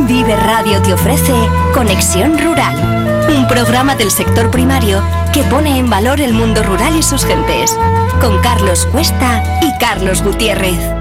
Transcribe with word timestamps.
Vive 0.00 0.36
Radio 0.36 0.82
te 0.82 0.92
ofrece 0.92 1.32
Conexión 1.72 2.38
Rural, 2.38 3.28
un 3.34 3.48
programa 3.48 3.94
del 3.96 4.10
sector 4.10 4.50
primario 4.50 5.02
que 5.32 5.42
pone 5.44 5.78
en 5.78 5.88
valor 5.88 6.20
el 6.20 6.34
mundo 6.34 6.62
rural 6.62 6.96
y 6.96 7.02
sus 7.02 7.24
gentes, 7.24 7.74
con 8.20 8.38
Carlos 8.40 8.86
Cuesta 8.92 9.42
y 9.62 9.78
Carlos 9.78 10.22
Gutiérrez. 10.22 10.99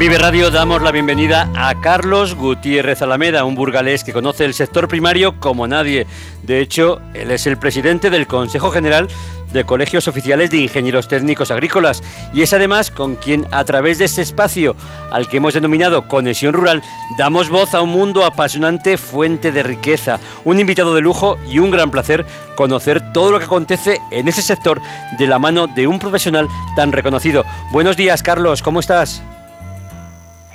Vive 0.00 0.16
Radio 0.16 0.50
damos 0.50 0.80
la 0.80 0.92
bienvenida 0.92 1.50
a 1.54 1.78
Carlos 1.78 2.34
Gutiérrez 2.34 3.02
Alameda, 3.02 3.44
un 3.44 3.54
burgalés 3.54 4.02
que 4.02 4.14
conoce 4.14 4.46
el 4.46 4.54
sector 4.54 4.88
primario 4.88 5.38
como 5.38 5.68
nadie. 5.68 6.06
De 6.42 6.60
hecho, 6.60 7.02
él 7.12 7.30
es 7.30 7.46
el 7.46 7.58
presidente 7.58 8.08
del 8.08 8.26
Consejo 8.26 8.70
General 8.70 9.08
de 9.52 9.64
Colegios 9.64 10.08
Oficiales 10.08 10.50
de 10.50 10.56
Ingenieros 10.56 11.06
Técnicos 11.06 11.50
Agrícolas 11.50 12.02
y 12.32 12.40
es 12.40 12.54
además 12.54 12.90
con 12.90 13.16
quien 13.16 13.46
a 13.50 13.62
través 13.64 13.98
de 13.98 14.06
ese 14.06 14.22
espacio 14.22 14.74
al 15.10 15.28
que 15.28 15.36
hemos 15.36 15.52
denominado 15.52 16.08
Conexión 16.08 16.54
Rural 16.54 16.82
damos 17.18 17.50
voz 17.50 17.74
a 17.74 17.82
un 17.82 17.90
mundo 17.90 18.24
apasionante, 18.24 18.96
fuente 18.96 19.52
de 19.52 19.62
riqueza, 19.62 20.18
un 20.44 20.58
invitado 20.60 20.94
de 20.94 21.02
lujo 21.02 21.36
y 21.46 21.58
un 21.58 21.70
gran 21.70 21.90
placer 21.90 22.24
conocer 22.54 23.12
todo 23.12 23.32
lo 23.32 23.38
que 23.38 23.44
acontece 23.44 24.00
en 24.10 24.28
ese 24.28 24.40
sector 24.40 24.80
de 25.18 25.26
la 25.26 25.38
mano 25.38 25.66
de 25.66 25.86
un 25.86 25.98
profesional 25.98 26.48
tan 26.74 26.90
reconocido. 26.90 27.44
Buenos 27.70 27.98
días, 27.98 28.22
Carlos, 28.22 28.62
¿cómo 28.62 28.80
estás? 28.80 29.22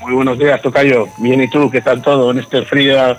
Muy 0.05 0.13
buenos 0.13 0.37
días, 0.37 0.61
Tocayo. 0.61 1.07
Bien, 1.17 1.41
¿y 1.41 1.47
tú? 1.47 1.67
¿Qué 1.71 1.81
tal 1.81 1.99
todo 2.03 2.29
en 2.29 2.37
este 2.37 2.61
frío, 2.61 3.17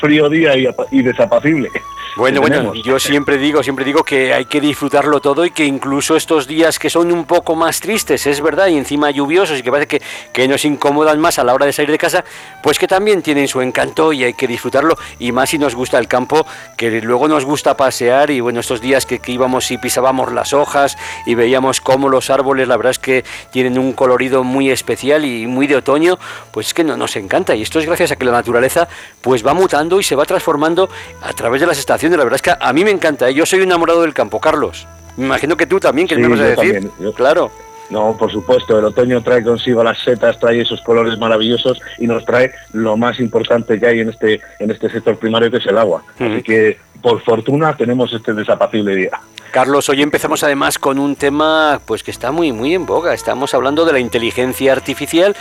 frío 0.00 0.28
día 0.28 0.54
y 0.90 1.02
desapacible? 1.02 1.70
Bueno, 2.16 2.40
bueno, 2.40 2.74
yo 2.74 2.98
siempre 2.98 3.38
digo, 3.38 3.62
siempre 3.62 3.84
digo 3.84 4.02
que 4.02 4.32
hay 4.34 4.46
que 4.46 4.60
disfrutarlo 4.60 5.20
todo 5.20 5.44
y 5.46 5.52
que 5.52 5.64
incluso 5.64 6.16
estos 6.16 6.48
días 6.48 6.78
que 6.80 6.90
son 6.90 7.12
un 7.12 7.26
poco 7.26 7.54
más 7.54 7.78
tristes, 7.78 8.26
es 8.26 8.40
verdad, 8.40 8.66
y 8.66 8.76
encima 8.76 9.12
lluviosos 9.12 9.60
y 9.60 9.62
que 9.62 9.70
parece 9.70 9.86
que, 9.86 10.02
que 10.32 10.48
nos 10.48 10.64
incomodan 10.64 11.20
más 11.20 11.38
a 11.38 11.44
la 11.44 11.54
hora 11.54 11.66
de 11.66 11.72
salir 11.72 11.92
de 11.92 11.98
casa, 11.98 12.24
pues 12.60 12.78
que 12.78 12.88
también 12.88 13.22
tienen 13.22 13.46
su 13.46 13.60
encanto 13.60 14.12
y 14.12 14.24
hay 14.24 14.34
que 14.34 14.48
disfrutarlo, 14.48 14.96
y 15.20 15.30
más 15.30 15.50
si 15.50 15.58
nos 15.58 15.76
gusta 15.76 15.98
el 15.98 16.08
campo, 16.08 16.44
que 16.76 17.00
luego 17.00 17.28
nos 17.28 17.44
gusta 17.44 17.76
pasear 17.76 18.30
y 18.30 18.40
bueno, 18.40 18.60
estos 18.60 18.80
días 18.80 19.06
que, 19.06 19.20
íbamos 19.28 19.70
y 19.70 19.78
pisábamos 19.78 20.32
las 20.32 20.52
hojas 20.52 20.96
y 21.24 21.34
veíamos 21.34 21.80
cómo 21.80 22.08
los 22.08 22.30
árboles, 22.30 22.66
la 22.66 22.76
verdad 22.76 22.92
es 22.92 22.98
que 22.98 23.24
tienen 23.52 23.78
un 23.78 23.92
colorido 23.92 24.42
muy 24.42 24.70
especial 24.70 25.24
y 25.24 25.46
muy 25.46 25.66
de 25.66 25.76
otoño, 25.76 26.18
pues 26.50 26.68
es 26.68 26.74
que 26.74 26.82
no, 26.82 26.96
nos 26.96 27.14
encanta. 27.16 27.54
Y 27.54 27.62
esto 27.62 27.78
es 27.78 27.86
gracias 27.86 28.10
a 28.10 28.16
que 28.16 28.24
la 28.24 28.32
naturaleza 28.32 28.88
pues 29.20 29.46
va 29.46 29.54
mutando 29.58 30.00
y 30.00 30.04
se 30.04 30.16
va 30.16 30.24
transformando 30.24 30.88
a 31.20 31.32
través 31.32 31.60
de 31.60 31.66
las 31.66 31.78
estaciones 31.78 32.18
la 32.18 32.24
verdad 32.24 32.36
es 32.36 32.42
que 32.42 32.54
a 32.58 32.72
mí 32.72 32.84
me 32.84 32.90
encanta. 32.90 33.28
¿eh? 33.28 33.34
Yo 33.34 33.44
soy 33.44 33.62
enamorado 33.62 34.02
del 34.02 34.14
campo, 34.14 34.40
Carlos. 34.40 34.86
Me 35.16 35.26
imagino 35.26 35.56
que 35.56 35.66
tú 35.66 35.80
también, 35.80 36.06
que 36.06 36.16
me 36.16 36.28
vas 36.28 36.40
a 36.40 36.44
decir. 36.44 36.90
Claro. 37.16 37.50
No, 37.90 38.16
por 38.18 38.30
supuesto, 38.30 38.78
el 38.78 38.84
otoño 38.84 39.22
trae 39.22 39.42
consigo 39.42 39.82
las 39.82 39.98
setas, 40.00 40.38
trae 40.38 40.60
esos 40.60 40.82
colores 40.82 41.18
maravillosos 41.18 41.80
y 41.98 42.06
nos 42.06 42.24
trae 42.24 42.52
lo 42.72 42.96
más 42.96 43.18
importante 43.18 43.80
que 43.80 43.86
hay 43.86 44.00
en 44.00 44.10
este 44.10 44.40
en 44.58 44.70
este 44.70 44.90
sector 44.90 45.16
primario 45.16 45.50
que 45.50 45.56
es 45.56 45.66
el 45.66 45.78
agua. 45.78 46.02
Así 46.18 46.42
que 46.42 46.78
por 47.00 47.22
fortuna 47.22 47.76
tenemos 47.76 48.12
este 48.12 48.34
desapacible 48.34 48.94
día. 48.94 49.18
Carlos, 49.50 49.88
hoy 49.88 50.02
empezamos 50.02 50.44
además 50.44 50.78
con 50.78 50.98
un 50.98 51.16
tema 51.16 51.80
pues 51.86 52.02
que 52.02 52.10
está 52.10 52.30
muy 52.30 52.52
muy 52.52 52.74
en 52.74 52.84
boga. 52.84 53.14
Estamos 53.14 53.54
hablando 53.54 53.86
de 53.86 53.94
la 53.94 53.98
inteligencia 53.98 54.72
artificial. 54.72 55.34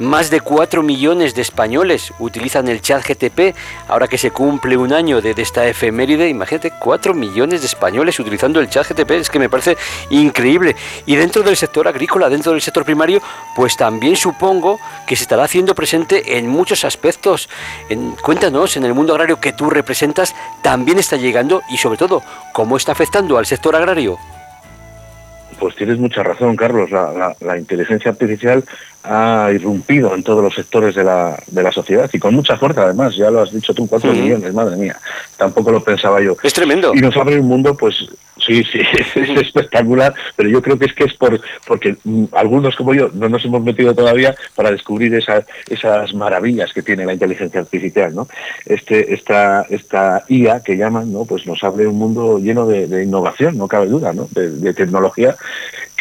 Más 0.00 0.30
de 0.30 0.40
4 0.40 0.82
millones 0.82 1.36
de 1.36 1.42
españoles 1.42 2.12
utilizan 2.18 2.66
el 2.66 2.82
chat 2.82 3.06
GTP. 3.06 3.54
Ahora 3.86 4.08
que 4.08 4.18
se 4.18 4.32
cumple 4.32 4.76
un 4.76 4.92
año 4.92 5.20
de, 5.22 5.32
esta 5.36 5.64
efeméride, 5.66 6.28
imagínate 6.28 6.72
4 6.76 7.14
millones 7.14 7.60
de 7.60 7.68
españoles 7.68 8.18
utilizando 8.18 8.58
el 8.58 8.68
chat 8.68 8.88
GTP. 8.88 9.12
Es 9.12 9.30
que 9.30 9.38
me 9.38 9.48
parece 9.48 9.76
increíble. 10.10 10.74
Y 11.06 11.14
dentro 11.14 11.44
del 11.44 11.56
sector 11.56 11.86
agrícola, 11.86 12.28
dentro 12.28 12.50
del 12.50 12.62
sector 12.62 12.84
primario, 12.84 13.22
pues 13.54 13.76
también 13.76 14.16
supongo 14.16 14.80
que 15.06 15.14
se 15.14 15.22
estará 15.22 15.44
haciendo 15.44 15.76
presente 15.76 16.36
en 16.36 16.48
muchos 16.48 16.84
aspectos. 16.84 17.48
Cuéntanos, 18.22 18.76
en 18.76 18.84
el 18.84 18.92
mundo 18.94 19.12
agrario 19.12 19.40
que 19.40 19.52
tú 19.52 19.70
representas, 19.70 20.34
también 20.62 20.98
está 20.98 21.16
llegando 21.16 21.62
y 21.70 21.76
sobre 21.76 21.96
todo, 21.96 22.22
cómo 22.52 22.76
está 22.76 22.90
afectando 22.90 23.38
al 23.38 23.46
sector 23.46 23.51
agrario? 23.76 24.18
Pues 25.58 25.76
tienes 25.76 25.98
mucha 25.98 26.22
razón, 26.22 26.56
Carlos. 26.56 26.90
La, 26.90 27.58
inteligencia 27.58 28.10
artificial 28.10 28.64
ha 29.04 29.50
irrumpido 29.52 30.14
en 30.14 30.22
todos 30.22 30.42
los 30.42 30.54
sectores 30.54 30.94
de 30.94 31.04
la, 31.04 31.38
de 31.46 31.62
la, 31.62 31.72
sociedad 31.72 32.08
y 32.12 32.18
con 32.18 32.34
mucha 32.34 32.56
fuerza, 32.56 32.82
además. 32.82 33.16
Ya 33.16 33.30
lo 33.30 33.42
has 33.42 33.52
dicho 33.52 33.74
tú, 33.74 33.86
cuatro 33.86 34.12
millones, 34.12 34.52
madre 34.54 34.76
mía. 34.76 34.96
Tampoco 35.36 35.70
lo 35.72 35.82
pensaba 35.82 36.20
yo. 36.20 36.36
Es 36.42 36.52
tremendo. 36.52 36.92
Y 36.94 37.00
nos 37.00 37.16
abre 37.16 37.38
un 37.38 37.46
mundo, 37.46 37.76
pues 37.76 38.08
Sí, 38.46 38.64
sí, 38.64 38.80
es 39.14 39.30
espectacular, 39.30 40.14
pero 40.36 40.48
yo 40.48 40.62
creo 40.62 40.78
que 40.78 40.86
es 40.86 40.94
que 40.94 41.04
es 41.04 41.14
por 41.14 41.40
porque 41.66 41.96
mm, 42.02 42.24
algunos 42.32 42.74
como 42.76 42.94
yo 42.94 43.10
no 43.12 43.28
nos 43.28 43.44
hemos 43.44 43.62
metido 43.62 43.94
todavía 43.94 44.34
para 44.54 44.70
descubrir 44.70 45.14
esas, 45.14 45.44
esas 45.68 46.12
maravillas 46.14 46.72
que 46.72 46.82
tiene 46.82 47.06
la 47.06 47.12
inteligencia 47.12 47.60
artificial, 47.60 48.14
¿no? 48.14 48.28
Este, 48.66 49.14
esta, 49.14 49.62
esta 49.68 50.24
IA 50.28 50.60
que 50.60 50.76
llaman, 50.76 51.12
¿no? 51.12 51.24
Pues 51.24 51.46
nos 51.46 51.62
abre 51.62 51.86
un 51.86 51.98
mundo 51.98 52.38
lleno 52.38 52.66
de, 52.66 53.02
innovación, 53.02 53.56
no 53.58 53.68
cabe 53.68 53.86
duda, 53.86 54.12
¿no? 54.12 54.28
De, 54.30 54.72
tecnología 54.72 55.36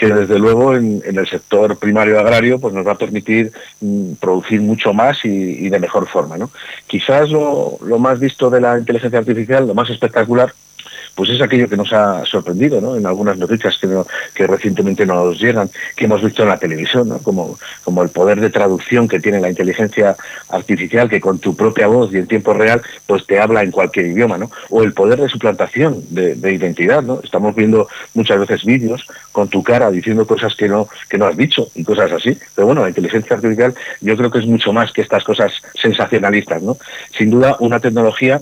que 0.02 0.12
desde 0.12 0.40
luego 0.40 0.76
en, 0.76 1.04
el 1.06 1.28
sector 1.28 1.78
primario 1.78 2.20
agrario 2.20 2.60
pues 2.60 2.74
nos 2.74 2.88
va 2.88 2.94
a 2.94 2.98
permitir 2.98 3.52
mm, 3.82 4.14
producir 4.14 4.60
mucho 4.60 4.94
más 4.94 5.24
y, 5.24 5.70
de 5.70 5.80
mejor 5.80 6.08
forma, 6.08 6.40
¿no? 6.40 6.50
Quizás 6.88 7.30
lo, 7.30 7.78
lo 7.86 8.00
más 8.00 8.20
visto 8.20 8.50
de 8.50 8.62
la 8.62 8.80
inteligencia 8.80 9.20
artificial, 9.20 9.68
lo 9.68 9.76
más 9.76 9.92
espectacular, 9.92 10.56
pues 11.16 11.30
es 11.30 11.42
aquello 11.42 11.68
que 11.68 11.78
nos 11.78 11.92
ha 11.94 12.26
sorprendido 12.26 12.82
¿no? 12.82 12.96
en 12.96 13.06
algunas 13.06 13.38
noticias 13.38 13.78
que, 13.80 13.88
que 14.34 14.48
recientemente 14.48 15.06
nos 15.06 15.40
llegan, 15.40 15.70
que 15.96 16.06
hemos 16.06 16.24
visto 16.24 16.44
en 16.44 16.50
la 16.50 16.58
televisión, 16.58 17.10
¿no? 17.10 17.20
como, 17.20 17.58
el 18.02 18.10
poder 18.10 18.40
de 18.40 18.50
traducción 18.50 19.08
que 19.08 19.20
tiene 19.20 19.40
la 19.40 19.50
inteligencia 19.50 20.16
artificial, 20.50 21.10
que 21.10 21.22
con 21.22 21.40
tu 21.40 21.56
propia 21.56 21.88
voz 21.88 22.14
y 22.14 22.18
en 22.18 22.28
tiempo 22.28 22.54
real 22.54 22.82
pues 23.06 23.26
te 23.28 23.40
habla 23.40 23.62
en 23.64 23.72
cualquier 23.72 24.08
idioma, 24.08 24.38
¿no? 24.38 24.50
o 24.70 24.84
el 24.84 24.94
poder 24.94 25.20
de 25.20 25.30
suplantación 25.30 26.04
de, 26.10 26.52
identidad. 26.52 27.04
¿no? 27.04 27.20
Estamos 27.24 27.56
viendo 27.56 27.88
muchas 28.14 28.40
veces 28.40 28.66
vídeos 28.66 29.06
con 29.32 29.48
tu 29.50 29.64
cara 29.64 29.92
diciendo 29.92 30.26
cosas 30.26 30.56
que 30.56 30.68
no, 30.68 30.88
que 31.10 31.18
no 31.18 31.26
has 31.26 31.38
dicho 31.38 31.68
y 31.76 31.84
cosas 31.84 32.12
así. 32.12 32.38
Pero 32.56 32.68
bueno, 32.68 32.82
la 32.82 32.90
inteligencia 32.90 33.36
artificial 33.36 33.76
yo 34.02 34.18
creo 34.18 34.32
que 34.32 34.40
es 34.40 34.46
mucho 34.46 34.74
más 34.74 34.92
que 34.92 35.02
estas 35.02 35.24
cosas 35.24 35.54
sensacionalistas. 35.76 36.62
¿no? 36.62 36.78
Sin 37.18 37.30
duda, 37.30 37.58
una 37.60 37.80
tecnología 37.80 38.42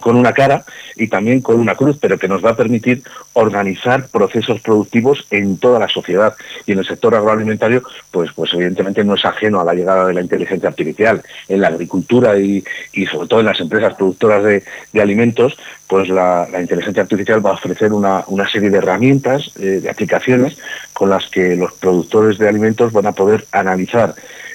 con 0.00 0.16
una 0.16 0.32
cara 0.32 0.64
y 0.96 1.08
también 1.08 1.40
con 1.40 1.58
una 1.58 1.74
cruz, 1.74 1.96
pero 2.00 2.18
que 2.18 2.28
nos 2.28 2.44
va 2.44 2.50
a 2.50 2.56
permitir 2.56 3.02
organizar 3.32 4.08
procesos 4.08 4.60
productivos 4.60 5.26
en 5.30 5.58
toda 5.58 5.78
la 5.78 5.88
sociedad. 5.88 6.34
Y 6.66 6.72
en 6.72 6.78
el 6.78 6.86
sector 6.86 7.14
agroalimentario, 7.14 7.82
pues, 8.10 8.30
pues 8.34 8.52
evidentemente 8.54 9.04
no 9.04 9.14
es 9.14 9.24
ajeno 9.24 9.60
a 9.60 9.64
la 9.64 9.74
llegada 9.74 10.06
de 10.06 10.14
la 10.14 10.20
inteligencia 10.20 10.68
artificial. 10.68 11.22
En 11.48 11.60
la 11.60 11.68
agricultura 11.68 12.38
y, 12.38 12.64
sobre 13.10 13.28
todo 13.28 13.40
en 13.40 13.46
las 13.46 13.60
empresas 13.60 13.94
productoras 13.94 14.44
de, 14.44 14.62
alimentos, 15.00 15.56
pues 15.86 16.08
la, 16.08 16.48
inteligencia 16.60 17.02
artificial 17.02 17.44
va 17.44 17.50
a 17.50 17.54
ofrecer 17.54 17.92
una, 17.92 18.24
serie 18.50 18.70
de 18.70 18.78
herramientas, 18.78 19.52
eh, 19.58 19.80
de 19.82 19.90
aplicaciones, 19.90 20.56
con 20.92 21.10
las 21.10 21.28
que 21.28 21.56
los 21.56 21.72
productores 21.72 22.38
de 22.38 22.48
alimentos 22.48 22.92
van 22.92 23.06
a 23.06 23.12
poder 23.12 23.46
analizar 23.52 24.14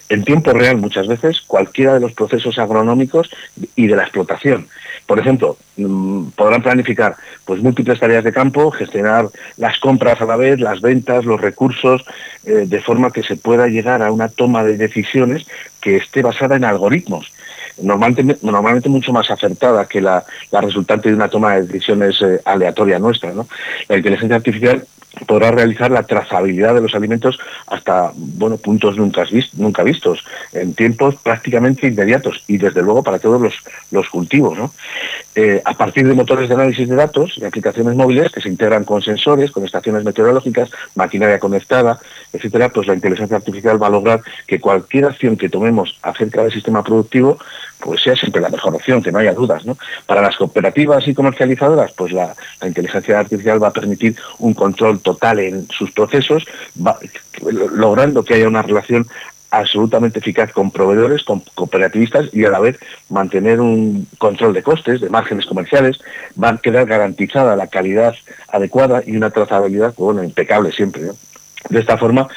en 0.10 0.24
tiempo 0.24 0.54
real 0.54 0.78
muchas 0.78 1.08
veces 1.08 1.42
cualquiera 1.42 1.94
de 1.94 2.00
los 2.00 2.14
procesos 2.14 2.58
agronómicos 2.60 3.30
y 3.76 3.88
de 3.88 3.96
la 3.96 4.04
explotación 4.04 4.68
por 5.08 5.20
ejemplo, 5.20 5.58
mm, 5.78 6.28
podrán 6.36 6.62
planificar 6.62 7.16
pues 7.46 7.62
múltiples 7.64 8.00
tareas 8.00 8.26
de 8.26 8.34
campo, 8.34 8.70
gestionar 8.72 9.30
las 9.56 9.80
compras 9.80 10.22
a 10.22 10.26
la 10.26 10.36
vez, 10.36 10.60
las 10.60 10.82
ventas, 10.82 11.26
los 11.26 11.40
recursos, 11.40 12.04
eh, 12.46 12.66
de 12.68 12.82
forma 12.82 13.12
que 13.12 13.24
se 13.24 13.38
pueda 13.38 13.68
llegar 13.68 14.04
a 14.04 14.12
una 14.12 14.28
toma 14.28 14.66
de 14.66 14.78
decisiones 14.78 15.48
que 15.80 15.96
esté 15.96 16.22
basada 16.22 16.58
en 16.58 16.66
algoritmos. 16.66 17.32
Normalmente, 17.82 18.90
mucho 18.90 19.14
más 19.14 19.30
acertada 19.32 19.86
que 19.86 20.02
la, 20.02 20.26
resultante 20.52 21.10
de 21.10 21.16
una 21.16 21.30
toma 21.30 21.56
de 21.56 21.68
decisiones 21.68 22.22
eh, 22.22 22.42
aleatoria 22.44 23.00
nuestra. 23.00 23.34
La 23.88 23.98
inteligencia 23.98 24.36
artificial 24.36 24.86
podrá 25.26 25.52
realizar 25.52 25.92
la 25.92 26.04
trazabilidad 26.04 26.74
de 26.74 26.82
los 26.82 26.96
alimentos 26.96 27.40
hasta 27.68 28.12
bueno 28.16 28.58
puntos 28.58 28.98
nunca, 28.98 29.26
nunca 29.54 29.84
vistos, 29.84 30.24
en 30.54 30.74
tiempos 30.74 31.16
prácticamente 31.16 31.88
inmediatos 31.88 32.44
y 32.48 32.58
desde 32.58 32.82
luego 32.82 33.04
para 33.04 33.20
todos 33.20 33.42
los, 33.42 33.54
los 33.92 34.10
cultivos. 34.10 34.58
Eh, 35.40 35.62
a 35.66 35.76
partir 35.76 36.08
de 36.08 36.16
motores 36.16 36.50
de 36.50 36.56
análisis 36.56 36.90
de 36.90 36.96
datos 36.96 37.38
y 37.38 37.46
aplicaciones 37.46 37.96
móviles 37.96 38.32
que 38.32 38.42
se 38.42 38.50
integran 38.50 38.84
con 38.84 39.04
sensores, 39.04 39.52
con 39.52 39.64
estaciones 39.64 40.04
meteorológicas, 40.04 40.72
maquinaria 40.96 41.38
conectada, 41.38 42.00
etcétera, 42.34 42.70
pues 42.70 42.88
la 42.88 42.96
inteligencia 42.96 43.38
artificial 43.38 43.80
va 43.80 43.86
a 43.86 43.92
lograr 43.92 44.22
que 44.48 44.60
cualquier 44.60 45.06
acción 45.06 45.38
que 45.38 45.48
tomemos 45.48 46.00
acerca 46.02 46.42
del 46.42 46.52
sistema 46.52 46.84
productivo 46.84 47.38
pues 47.80 48.02
sea 48.02 48.16
siempre 48.16 48.42
la 48.42 48.50
mejor 48.50 48.74
opción, 48.74 49.04
que 49.04 49.12
no 49.12 49.20
haya 49.20 49.34
dudas. 49.34 49.64
¿no? 49.64 49.78
Para 50.08 50.24
las 50.24 50.36
cooperativas 50.38 51.08
y 51.08 51.14
comercializadoras, 51.14 51.92
pues 51.92 52.12
la, 52.14 52.36
inteligencia 52.66 53.20
artificial 53.20 53.62
va 53.62 53.68
a 53.68 53.74
permitir 53.74 54.16
un 54.40 54.56
control 54.56 55.02
total 55.02 55.38
en 55.38 55.68
sus 55.70 55.92
procesos, 55.92 56.48
logrando 57.44 58.24
que 58.24 58.34
haya 58.34 58.48
una 58.48 58.64
relación 58.64 59.06
absolutamente 59.52 60.20
eficaz 60.20 60.52
con 60.52 60.72
proveedores, 60.72 61.24
con 61.24 61.42
cooperativistas 61.56 62.30
y 62.34 62.46
a 62.46 62.50
la 62.50 62.60
vez 62.60 62.78
mantener 63.10 63.62
un 63.62 64.08
control 64.18 64.54
de 64.54 64.64
costes, 64.64 65.02
de 65.02 65.10
márgenes 65.10 65.46
comerciales, 65.46 66.00
va 66.42 66.50
a 66.50 66.58
quedar 66.58 66.86
garantizada 66.86 67.56
la 67.56 67.68
calidad 67.68 68.16
adecuada 68.50 69.04
y 69.06 69.16
una 69.16 69.30
trazabilidad 69.30 69.94
bueno, 69.98 70.24
impecable 70.24 70.72
siempre. 70.72 71.04
De 71.70 71.80
esta 71.80 71.98
forma, 71.98 72.28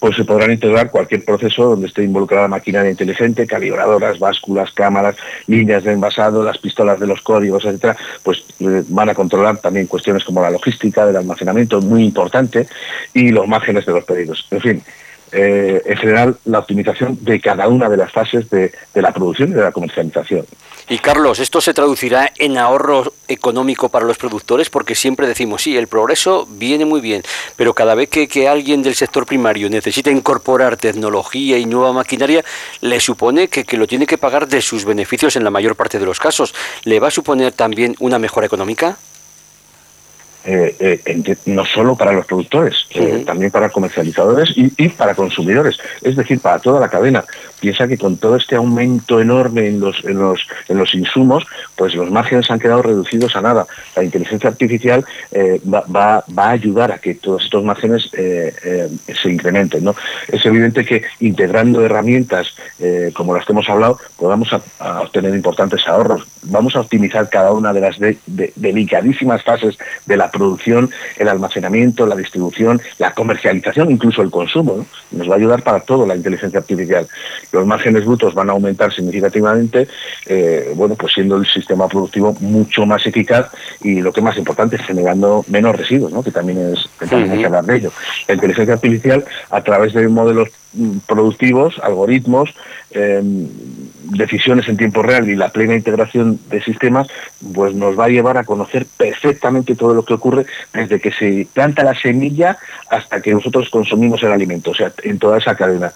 pues 0.00 0.16
se 0.16 0.24
podrán 0.24 0.50
integrar 0.50 0.90
cualquier 0.90 1.24
proceso 1.24 1.64
donde 1.64 1.86
esté 1.86 2.02
involucrada 2.02 2.48
maquinaria 2.48 2.90
inteligente, 2.90 3.46
calibradoras, 3.46 4.18
básculas, 4.18 4.72
cámaras, 4.72 5.16
líneas 5.46 5.84
de 5.84 5.92
envasado, 5.92 6.42
las 6.42 6.58
pistolas 6.58 6.98
de 6.98 7.06
los 7.06 7.20
códigos, 7.20 7.64
etcétera, 7.64 7.96
pues 8.22 8.44
eh, 8.58 8.82
van 8.88 9.10
a 9.10 9.14
controlar 9.14 9.58
también 9.58 9.86
cuestiones 9.86 10.24
como 10.24 10.42
la 10.42 10.50
logística, 10.50 11.06
del 11.06 11.16
almacenamiento, 11.16 11.80
muy 11.80 12.04
importante, 12.04 12.66
y 13.14 13.28
los 13.28 13.46
márgenes 13.46 13.86
de 13.86 13.92
los 13.92 14.04
pedidos. 14.04 14.48
En 14.50 14.60
fin, 14.60 14.82
eh, 15.32 15.82
en 15.84 15.96
general 15.96 16.36
la 16.44 16.58
optimización 16.58 17.18
de 17.22 17.40
cada 17.40 17.68
una 17.68 17.88
de 17.88 17.96
las 17.96 18.10
fases 18.12 18.50
de, 18.50 18.72
la 18.94 19.12
producción 19.12 19.50
y 19.50 19.54
de 19.54 19.62
la 19.62 19.72
comercialización. 19.72 20.44
Y 20.88 20.98
Carlos, 20.98 21.38
¿esto 21.38 21.60
se 21.60 21.72
traducirá 21.72 22.32
en 22.36 22.58
ahorro 22.58 23.12
económico 23.28 23.88
para 23.88 24.06
los 24.06 24.18
productores? 24.18 24.70
Porque 24.70 24.96
siempre 24.96 25.28
decimos, 25.28 25.62
sí, 25.62 25.76
el 25.76 25.86
progreso 25.86 26.48
viene 26.50 26.84
muy 26.84 27.00
bien, 27.00 27.22
pero 27.54 27.74
cada 27.74 27.94
vez 27.94 28.08
que, 28.08 28.48
alguien 28.48 28.82
del 28.82 28.96
sector 28.96 29.24
primario 29.24 29.70
necesita 29.70 30.10
incorporar 30.10 30.76
tecnología 30.76 31.58
y 31.58 31.64
nueva 31.64 31.92
maquinaria, 31.92 32.44
le 32.80 32.98
supone 32.98 33.46
que, 33.46 33.64
que 33.64 33.76
lo 33.76 33.86
tiene 33.86 34.06
que 34.06 34.18
pagar 34.18 34.48
de 34.48 34.60
sus 34.60 34.84
beneficios 34.84 35.36
en 35.36 35.44
la 35.44 35.50
mayor 35.50 35.76
parte 35.76 36.00
de 36.00 36.06
los 36.06 36.18
casos. 36.18 36.54
¿Le 36.82 36.98
va 36.98 37.08
a 37.08 37.12
suponer 37.12 37.52
también 37.52 37.94
una 38.00 38.18
mejora 38.18 38.46
económica? 38.46 38.98
Eh, 40.42 40.74
eh, 41.04 41.36
no 41.46 41.66
solo 41.66 41.96
para 41.96 42.12
los 42.12 42.24
productores, 42.24 42.86
eh, 42.94 43.24
también 43.26 43.50
para 43.50 43.68
comercializadores 43.68 44.54
y, 44.56 44.88
para 44.88 45.14
consumidores, 45.14 45.78
es 46.00 46.16
decir, 46.16 46.40
para 46.40 46.58
toda 46.58 46.80
la 46.80 46.88
cadena. 46.88 47.24
Piensa 47.60 47.86
que 47.86 47.98
con 47.98 48.16
todo 48.16 48.36
este 48.36 48.56
aumento 48.56 49.20
enorme 49.20 49.68
en 49.68 49.80
los, 49.80 50.02
en 50.02 50.18
los, 50.18 50.46
en 50.68 50.78
los 50.78 50.94
insumos, 50.94 51.44
pues 51.76 51.94
los 51.94 52.10
márgenes 52.10 52.50
han 52.50 52.58
quedado 52.58 52.80
reducidos 52.80 53.36
a 53.36 53.42
nada. 53.42 53.66
La 53.94 54.02
inteligencia 54.02 54.48
artificial 54.48 55.04
va, 55.70 55.84
va, 55.86 56.24
a 56.44 56.50
ayudar 56.50 56.90
a 56.90 56.98
que 56.98 57.16
todos 57.16 57.44
estos 57.44 57.62
márgenes 57.62 58.10
se 58.10 59.30
incrementen. 59.30 59.84
¿no? 59.84 59.94
Es 60.28 60.46
evidente 60.46 60.86
que 60.86 61.02
integrando 61.20 61.84
herramientas 61.84 62.54
como 63.12 63.34
las 63.34 63.44
que 63.44 63.52
hemos 63.52 63.68
hablado, 63.68 63.98
podamos 64.16 64.50
a, 64.54 65.00
obtener 65.02 65.34
importantes 65.34 65.86
ahorros. 65.86 66.26
Vamos 66.44 66.76
a 66.76 66.80
optimizar 66.80 67.28
cada 67.28 67.52
una 67.52 67.74
de 67.74 67.80
las 67.82 67.98
delicadísimas 68.56 69.42
fases 69.42 69.76
de 70.06 70.16
la 70.16 70.29
producción, 70.30 70.90
el 71.18 71.28
almacenamiento, 71.28 72.06
la 72.06 72.16
distribución, 72.16 72.80
la 72.98 73.12
comercialización, 73.12 73.90
incluso 73.90 74.22
el 74.22 74.30
consumo. 74.30 74.86
Nos 75.10 75.28
va 75.28 75.34
a 75.34 75.36
ayudar 75.36 75.62
para 75.62 75.80
todo 75.80 76.06
la 76.06 76.16
inteligencia 76.16 76.58
artificial. 76.58 77.06
Los 77.52 77.66
márgenes 77.66 78.04
brutos 78.04 78.34
van 78.34 78.50
a 78.50 78.52
aumentar 78.52 78.92
significativamente, 78.92 79.88
eh, 80.26 80.72
bueno, 80.74 80.94
pues 80.94 81.12
siendo 81.12 81.36
el 81.36 81.46
sistema 81.46 81.88
productivo 81.88 82.34
mucho 82.40 82.86
más 82.86 83.04
eficaz 83.06 83.50
y 83.82 84.00
lo 84.00 84.12
que 84.12 84.20
es 84.20 84.24
más 84.24 84.36
importante, 84.36 84.78
generando 84.78 85.44
menos 85.48 85.76
residuos, 85.76 86.12
¿no? 86.12 86.22
que 86.22 86.30
también 86.30 86.72
es 86.72 86.88
que 86.98 87.06
también 87.06 87.32
hay 87.32 87.38
que 87.38 87.46
hablar 87.46 87.64
de 87.64 87.76
ello. 87.76 87.92
La 88.28 88.34
inteligencia 88.34 88.74
artificial, 88.74 89.24
a 89.50 89.62
través 89.62 89.92
de 89.92 90.08
modelos 90.08 90.48
productivos, 91.06 91.78
algoritmos, 91.82 92.54
em, 92.90 93.48
decisiones 94.04 94.68
en 94.68 94.76
tiempo 94.76 95.02
real 95.02 95.28
y 95.28 95.36
la 95.36 95.50
plena 95.50 95.74
integración 95.74 96.38
de 96.48 96.62
sistemas, 96.62 97.08
pues 97.52 97.74
nos 97.74 97.98
va 97.98 98.04
a 98.04 98.08
llevar 98.08 98.38
a 98.38 98.44
conocer 98.44 98.86
perfectamente 98.96 99.74
todo 99.74 99.94
lo 99.94 100.04
que 100.04 100.14
ocurre 100.14 100.46
desde 100.72 101.00
que 101.00 101.12
se 101.12 101.46
planta 101.52 101.84
la 101.84 101.94
semilla 101.94 102.56
hasta 102.88 103.20
que 103.20 103.32
nosotros 103.32 103.68
consumimos 103.70 104.22
el 104.22 104.32
alimento, 104.32 104.70
o 104.70 104.74
sea, 104.74 104.92
en 105.02 105.18
toda 105.18 105.38
esa 105.38 105.56
cadena. 105.56 105.92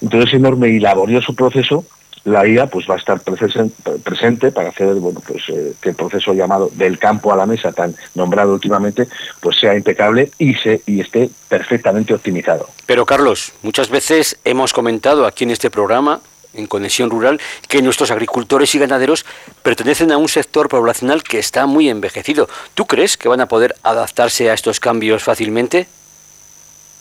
Entonces, 0.00 0.34
enorme 0.34 0.68
y 0.68 0.78
laborioso 0.78 1.34
proceso, 1.34 1.84
la 2.28 2.46
IA 2.46 2.66
pues 2.66 2.88
va 2.88 2.94
a 2.94 2.98
estar 2.98 3.20
presente 3.20 4.50
para 4.52 4.70
hacer 4.70 4.94
bueno 4.94 5.20
pues 5.26 5.42
eh, 5.48 5.74
que 5.80 5.90
el 5.90 5.94
proceso 5.94 6.32
llamado 6.32 6.70
del 6.74 6.98
campo 6.98 7.32
a 7.32 7.36
la 7.36 7.46
mesa 7.46 7.72
tan 7.72 7.94
nombrado 8.14 8.52
últimamente 8.52 9.08
pues 9.40 9.58
sea 9.58 9.74
impecable 9.74 10.30
y 10.38 10.54
se 10.54 10.82
y 10.86 11.00
esté 11.00 11.30
perfectamente 11.48 12.14
optimizado. 12.14 12.68
Pero 12.86 13.06
Carlos, 13.06 13.52
muchas 13.62 13.90
veces 13.90 14.38
hemos 14.44 14.72
comentado 14.72 15.26
aquí 15.26 15.44
en 15.44 15.50
este 15.50 15.70
programa 15.70 16.20
en 16.54 16.66
Conexión 16.66 17.10
Rural 17.10 17.40
que 17.68 17.82
nuestros 17.82 18.10
agricultores 18.10 18.74
y 18.74 18.78
ganaderos 18.78 19.24
pertenecen 19.62 20.12
a 20.12 20.16
un 20.16 20.28
sector 20.28 20.68
poblacional 20.68 21.22
que 21.22 21.38
está 21.38 21.66
muy 21.66 21.88
envejecido. 21.88 22.48
¿Tú 22.74 22.86
crees 22.86 23.16
que 23.16 23.28
van 23.28 23.40
a 23.40 23.48
poder 23.48 23.74
adaptarse 23.82 24.50
a 24.50 24.54
estos 24.54 24.80
cambios 24.80 25.22
fácilmente? 25.22 25.86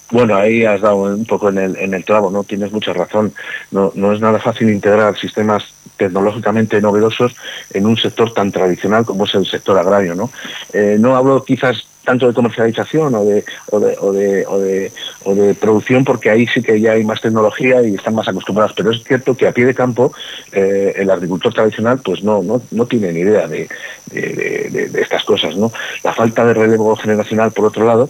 Bueno, 0.10 0.36
ahí 0.36 0.64
has 0.64 0.82
dado 0.82 1.04
un 1.04 1.26
poco 1.26 1.50
en 1.50 1.58
el, 1.58 1.78
en 1.78 1.94
el 1.94 2.06
clavo, 2.06 2.32
¿no? 2.32 2.44
Tienes 2.44 2.72
mucha 2.72 2.94
razón. 2.94 3.34
No, 3.72 3.92
no 3.96 4.14
es 4.14 4.22
nada 4.22 4.40
fácil 4.40 4.70
integrar 4.70 5.18
sistemas 5.18 5.74
tecnológicamente 5.98 6.80
novedosos 6.80 7.36
en 7.74 7.86
un 7.86 7.98
sector 7.98 8.34
tan 8.34 8.52
tradicional 8.52 9.04
como 9.06 9.26
es 9.26 9.36
el 9.36 9.46
sector 9.46 9.78
agrario, 9.78 10.16
¿no? 10.16 10.30
Eh, 10.72 10.98
no 11.00 11.16
hablo 11.16 11.44
quizás 11.44 11.86
tanto 12.06 12.26
de 12.26 12.34
comercialización 12.34 13.16
o 13.16 13.26
de, 13.26 13.44
o 13.70 13.80
de, 13.82 13.98
o 14.00 14.14
de, 14.14 14.46
o 14.46 14.60
de, 14.60 14.92
o 15.26 15.36
de 15.36 15.54
producción, 15.56 16.06
porque 16.06 16.30
ahí 16.30 16.48
sí 16.48 16.62
que 16.62 16.80
ya 16.80 16.94
hay 16.94 17.04
más 17.04 17.20
tecnología 17.20 17.82
y 17.82 17.96
están 17.96 18.16
más 18.16 18.30
acostumbrados. 18.30 18.72
Pero 18.78 18.92
es 18.92 19.04
cierto 19.04 19.36
que 19.36 19.46
a 19.46 19.52
pie 19.52 19.66
de 19.66 19.76
campo 19.76 20.14
eh, 20.54 20.94
el 20.96 21.12
agricultor 21.12 21.54
tradicional 21.54 22.00
pues 22.00 22.24
no, 22.24 22.42
no, 22.42 22.62
no 22.72 22.86
tiene 22.86 23.12
ni 23.12 23.20
idea 23.20 23.50
de, 23.50 23.68
de, 24.10 24.88
de 24.90 25.02
estas 25.02 25.26
cosas. 25.26 25.58
¿no? 25.58 25.74
La 26.02 26.14
falta 26.14 26.46
de 26.46 26.54
relevo 26.54 26.96
generacional, 26.96 27.52
por 27.52 27.66
otro 27.66 27.86
lado, 27.86 28.10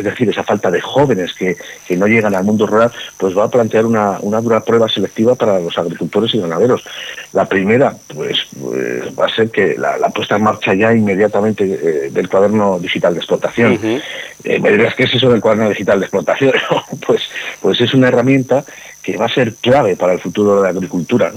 es 0.00 0.04
decir, 0.04 0.28
esa 0.30 0.42
falta 0.42 0.70
de 0.70 0.80
jóvenes 0.80 1.34
que, 1.34 1.56
no 1.96 2.06
llegan 2.06 2.34
al 2.34 2.44
mundo 2.44 2.66
rural, 2.66 2.90
pues 3.18 3.36
va 3.36 3.44
a 3.44 3.50
plantear 3.50 3.84
una, 3.84 4.18
dura 4.40 4.60
prueba 4.60 4.88
selectiva 4.88 5.34
para 5.34 5.60
los 5.60 5.76
agricultores 5.76 6.34
y 6.34 6.40
ganaderos. 6.40 6.82
La 7.32 7.44
primera, 7.44 7.94
pues, 8.14 8.38
pues 8.58 9.18
va 9.18 9.26
a 9.26 9.34
ser 9.34 9.50
que 9.50 9.76
la, 9.76 10.08
puesta 10.08 10.36
en 10.36 10.44
marcha 10.44 10.72
ya 10.72 10.94
inmediatamente 10.94 11.64
eh, 11.64 12.10
del 12.10 12.28
cuaderno 12.28 12.78
digital 12.78 13.12
de 13.12 13.20
explotación. 13.20 13.78
Eh, 13.82 14.58
me 14.60 14.70
dirás, 14.70 14.94
¿qué 14.94 15.04
es 15.04 15.14
eso 15.14 15.28
del 15.30 15.42
cuaderno 15.42 15.68
digital 15.68 16.00
de 16.00 16.06
explotación? 16.06 16.52
pues, 17.06 17.22
pues 17.60 17.80
es 17.82 17.92
una 17.92 18.08
herramienta 18.08 18.64
que 19.02 19.18
va 19.18 19.26
a 19.26 19.34
ser 19.34 19.54
clave 19.56 19.96
para 19.96 20.14
el 20.14 20.20
futuro 20.20 20.56
de 20.56 20.62
la 20.62 20.68
agricultura, 20.70 21.32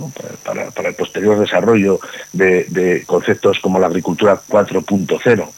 para, 0.46 0.88
el 0.88 0.96
posterior 0.96 1.38
desarrollo 1.40 2.00
de, 2.32 2.66
de 2.70 3.04
conceptos 3.06 3.60
como 3.60 3.80
la 3.80 3.88
agricultura 3.88 4.40
4.0 4.50 5.50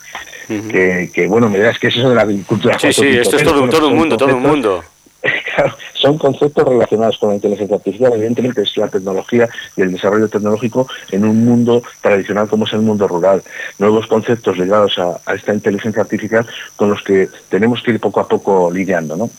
que, 0.48 1.28
bueno, 1.28 1.50
me 1.50 1.58
dirás 1.58 1.80
que 1.80 1.88
es 1.88 1.98
eso 1.98 2.10
de 2.10 2.16
la 2.16 2.22
agricultura. 2.22 2.78
Sí, 2.80 2.94
sí, 2.94 3.08
esto 3.08 3.38
es 3.38 3.44
todo, 3.44 3.68
todo 3.70 3.88
un 3.90 3.96
mundo, 3.96 4.18
todo 4.18 4.36
un 4.36 4.44
mundo. 4.44 4.84
son 5.94 6.18
conceptos 6.18 6.68
relacionados 6.68 7.18
con 7.18 7.30
la 7.30 7.36
inteligencia 7.36 7.76
artificial, 7.76 8.14
evidentemente 8.14 8.62
es 8.62 8.78
la 8.78 8.88
tecnología 8.88 9.50
y 9.76 9.82
el 9.82 9.92
desarrollo 9.92 10.28
tecnológico 10.28 10.88
en 11.12 11.26
un 11.26 11.46
mundo 11.46 11.84
tradicional 12.02 12.48
como 12.48 12.66
es 12.66 12.74
el 12.74 12.82
mundo 12.82 13.08
rural. 13.08 13.44
Nuevos 13.80 14.08
conceptos 14.08 14.58
ligados 14.58 14.98
a, 15.00 15.20
esta 15.34 15.54
inteligencia 15.54 16.02
artificial 16.02 16.46
con 16.76 16.90
los 16.90 17.02
que 17.02 17.30
tenemos 17.50 17.82
que 17.82 17.92
ir 17.92 18.00
poco 18.00 18.20
a 18.20 18.28
poco 18.28 18.72
lidiando. 18.72 19.16
¿no? 19.16 19.30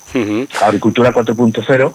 Agricultura 0.60 1.12
4.0 1.12 1.92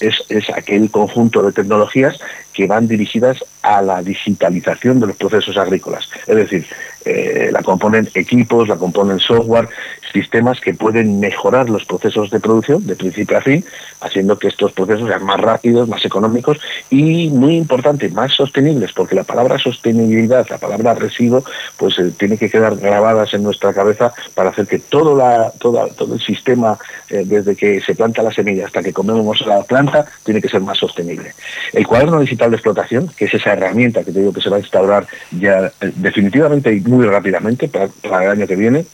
es, 0.00 0.22
es 0.28 0.50
aquel 0.50 0.90
conjunto 0.90 1.42
de 1.42 1.52
tecnologías 1.52 2.18
que 2.52 2.66
van 2.66 2.86
dirigidas 2.86 3.42
a 3.62 3.80
la 3.80 4.02
digitalización 4.02 5.00
de 5.00 5.06
los 5.06 5.16
procesos 5.16 5.56
agrícolas. 5.56 6.08
Es 6.26 6.36
decir, 6.36 6.66
eh, 7.04 7.50
la 7.52 7.62
componen 7.62 8.08
equipos, 8.14 8.68
la 8.68 8.76
componen 8.76 9.18
software, 9.18 9.68
sistemas 10.12 10.60
que 10.60 10.74
pueden 10.74 11.20
mejorar 11.20 11.70
los 11.70 11.84
procesos 11.84 12.30
de 12.30 12.40
producción 12.40 12.86
de 12.86 12.96
principio 12.96 13.38
a 13.38 13.40
fin, 13.40 13.64
haciendo 14.00 14.38
que 14.38 14.48
estos 14.48 14.72
procesos 14.72 15.08
sean 15.08 15.24
más 15.24 15.40
rápidos, 15.40 15.88
más 15.88 16.04
económicos 16.04 16.58
y, 16.90 17.28
muy 17.28 17.56
importante, 17.56 18.08
más 18.10 18.32
sostenibles, 18.32 18.92
porque 18.92 19.14
la 19.14 19.24
palabra 19.24 19.58
sostenibilidad, 19.58 20.46
la 20.48 20.58
palabra 20.58 20.94
residuo, 20.94 21.44
pues 21.76 21.98
eh, 21.98 22.12
tiene 22.16 22.36
que 22.36 22.50
quedar 22.50 22.76
grabadas 22.76 23.32
en 23.34 23.42
nuestra 23.42 23.72
cabeza 23.72 24.12
para 24.34 24.50
hacer 24.50 24.66
que 24.66 24.78
todo, 24.78 25.18
el 25.20 26.20
sistema, 26.20 26.78
eh, 27.08 27.24
desde 27.26 27.56
que 27.56 27.80
se 27.80 27.94
planta 27.94 28.22
la 28.22 28.32
semilla 28.32 28.66
hasta 28.66 28.82
que 28.82 28.92
comemos 28.92 29.40
la 29.46 29.62
planta, 29.62 30.04
tiene 30.24 30.40
que 30.40 30.48
ser 30.48 30.60
más 30.60 30.78
sostenible. 30.78 31.32
El 31.72 31.86
cuaderno 31.86 32.20
digital 32.20 32.50
de 32.50 32.56
explotación, 32.56 33.08
que 33.16 33.24
es 33.24 33.34
esa 33.34 33.52
herramienta 33.52 34.04
que 34.04 34.12
te 34.12 34.20
digo 34.20 34.32
que 34.32 34.40
se 34.40 34.50
va 34.50 34.56
a 34.56 34.60
instaurar 34.60 35.06
ya 35.30 35.72
definitivamente 35.96 36.74
y 36.74 36.80
muy 36.80 37.06
rápidamente 37.06 37.68
para 37.68 38.24
el 38.24 38.30
año 38.30 38.46
que 38.46 38.56
viene, 38.56 38.84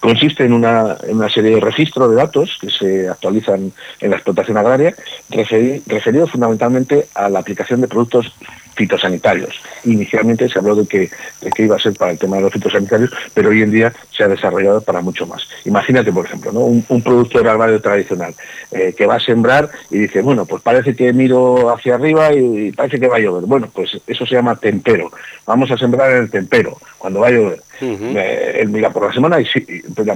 Consiste 0.00 0.44
en 0.44 0.52
una, 0.52 0.96
serie 1.28 1.54
de 1.54 1.60
registros 1.60 2.10
de 2.10 2.16
datos 2.16 2.58
que 2.60 2.70
se 2.70 3.08
actualizan 3.08 3.72
en 4.00 4.10
la 4.10 4.16
explotación 4.16 4.56
agraria, 4.56 4.94
referidos 5.30 6.30
fundamentalmente 6.30 7.08
a 7.14 7.28
la 7.28 7.40
aplicación 7.40 7.80
de 7.80 7.88
productos 7.88 8.32
fitosanitarios. 8.78 9.60
Inicialmente 9.84 10.48
se 10.48 10.58
habló 10.60 10.76
de 10.76 10.86
que, 10.86 11.10
iba 11.58 11.74
a 11.74 11.80
ser 11.80 11.94
para 11.94 12.12
el 12.12 12.18
tema 12.18 12.36
de 12.36 12.42
los 12.42 12.52
fitosanitarios, 12.52 13.10
pero 13.34 13.50
hoy 13.50 13.62
en 13.62 13.72
día 13.72 13.92
se 14.16 14.22
ha 14.22 14.28
desarrollado 14.28 14.80
para 14.80 15.00
mucho 15.00 15.26
más. 15.26 15.48
Imagínate, 15.64 16.12
por 16.12 16.24
ejemplo, 16.24 16.52
un, 16.52 17.02
productor 17.02 17.48
agrario 17.48 17.80
tradicional 17.80 18.34
eh, 18.70 18.94
que 18.96 19.06
va 19.06 19.16
a 19.16 19.20
sembrar 19.20 19.68
y 19.90 19.98
dice, 19.98 20.22
bueno, 20.22 20.46
pues 20.46 20.62
parece 20.62 20.94
que 20.94 21.12
miro 21.12 21.70
hacia 21.74 21.96
arriba 21.96 22.32
y, 22.32 22.70
parece 22.72 23.00
que 23.00 23.08
va 23.08 23.16
a 23.16 23.20
llover. 23.20 23.44
Bueno, 23.44 23.68
pues 23.74 23.90
eso 24.06 24.24
se 24.24 24.34
llama 24.36 24.56
tempero. 24.56 25.10
Vamos 25.44 25.70
a 25.70 25.76
sembrar 25.76 26.12
en 26.12 26.22
el 26.22 26.30
tempero, 26.30 26.78
cuando 26.98 27.20
va 27.20 27.28
a 27.28 27.30
llover. 27.30 27.62
Eh, 27.80 28.58
él 28.60 28.68
mira 28.68 28.90
por 28.90 29.06
la 29.06 29.12
semana 29.12 29.40
y 29.40 29.46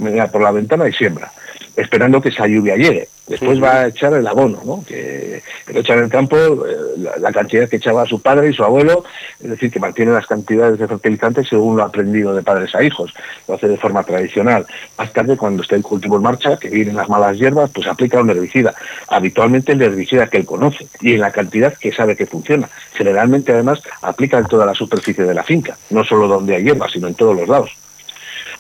mira 0.01 0.27
por 0.29 0.43
la 0.43 0.51
ventana 0.53 0.89
y 0.89 0.93
siembra, 0.93 1.33
esperando 1.77 2.21
que 2.21 2.29
esa 2.29 2.47
lluvia 2.47 2.77
llegue 2.77 3.09
Después 3.27 3.63
va 3.63 3.83
a 3.83 3.87
echar 3.87 4.13
el 4.15 4.27
abono, 4.27 4.61
¿no? 4.65 4.85
que 4.85 5.43
lo 5.73 5.81
echa 5.81 5.95
en 5.95 6.05
el 6.05 6.11
campo 6.11 6.37
eh, 6.37 7.09
la, 7.21 7.33
cantidad 7.33 7.69
que 7.69 7.77
echaba 7.77 8.05
su 8.05 8.21
padre 8.21 8.51
y 8.51 8.53
su 8.53 8.65
abuelo, 8.65 9.05
es 9.41 9.49
decir, 9.49 9.71
que 9.71 9.79
mantiene 9.79 10.11
las 10.11 10.27
cantidades 10.27 10.79
de 10.79 10.89
fertilizantes 10.89 11.49
según 11.49 11.77
lo 11.77 11.85
ha 11.85 11.87
aprendido 11.87 12.35
de 12.35 12.43
padres 12.43 12.75
a 12.75 12.83
hijos, 12.83 13.15
lo 13.47 13.55
hace 13.55 13.69
de 13.69 13.77
forma 13.77 14.03
tradicional. 14.03 14.67
Más 14.99 15.13
tarde, 15.13 15.37
cuando 15.37 15.63
está 15.63 15.77
el 15.77 15.83
cultivo 15.83 16.17
en 16.17 16.23
marcha, 16.23 16.57
que 16.57 16.69
vienen 16.69 16.97
las 16.97 17.09
malas 17.09 17.39
hierbas, 17.39 17.71
pues 17.71 17.87
aplica 17.87 18.21
un 18.21 18.29
herbicida, 18.29 18.75
habitualmente 19.07 19.73
el 19.73 19.83
herbicida 19.83 20.27
que 20.27 20.39
él 20.39 20.45
conoce 20.45 20.89
y 21.01 21.15
en 21.15 21.21
la 21.21 21.31
cantidad 21.31 21.75
que 21.75 21.93
sabe 21.93 22.17
que 22.17 22.27
funciona. 22.27 22.69
Generalmente, 22.93 23.53
además, 23.53 23.81
aplica 24.03 24.39
en 24.39 24.47
toda 24.47 24.67
la 24.67 24.75
superficie 24.75 25.25
de 25.25 25.35
la 25.35 25.45
finca, 25.45 25.77
no 25.91 26.03
solo 26.05 26.27
donde 26.27 26.57
hay 26.57 26.65
hierbas, 26.65 26.91
sino 26.91 27.07
en 27.07 27.15
todos 27.15 27.37
los 27.37 27.49
lados 27.49 27.82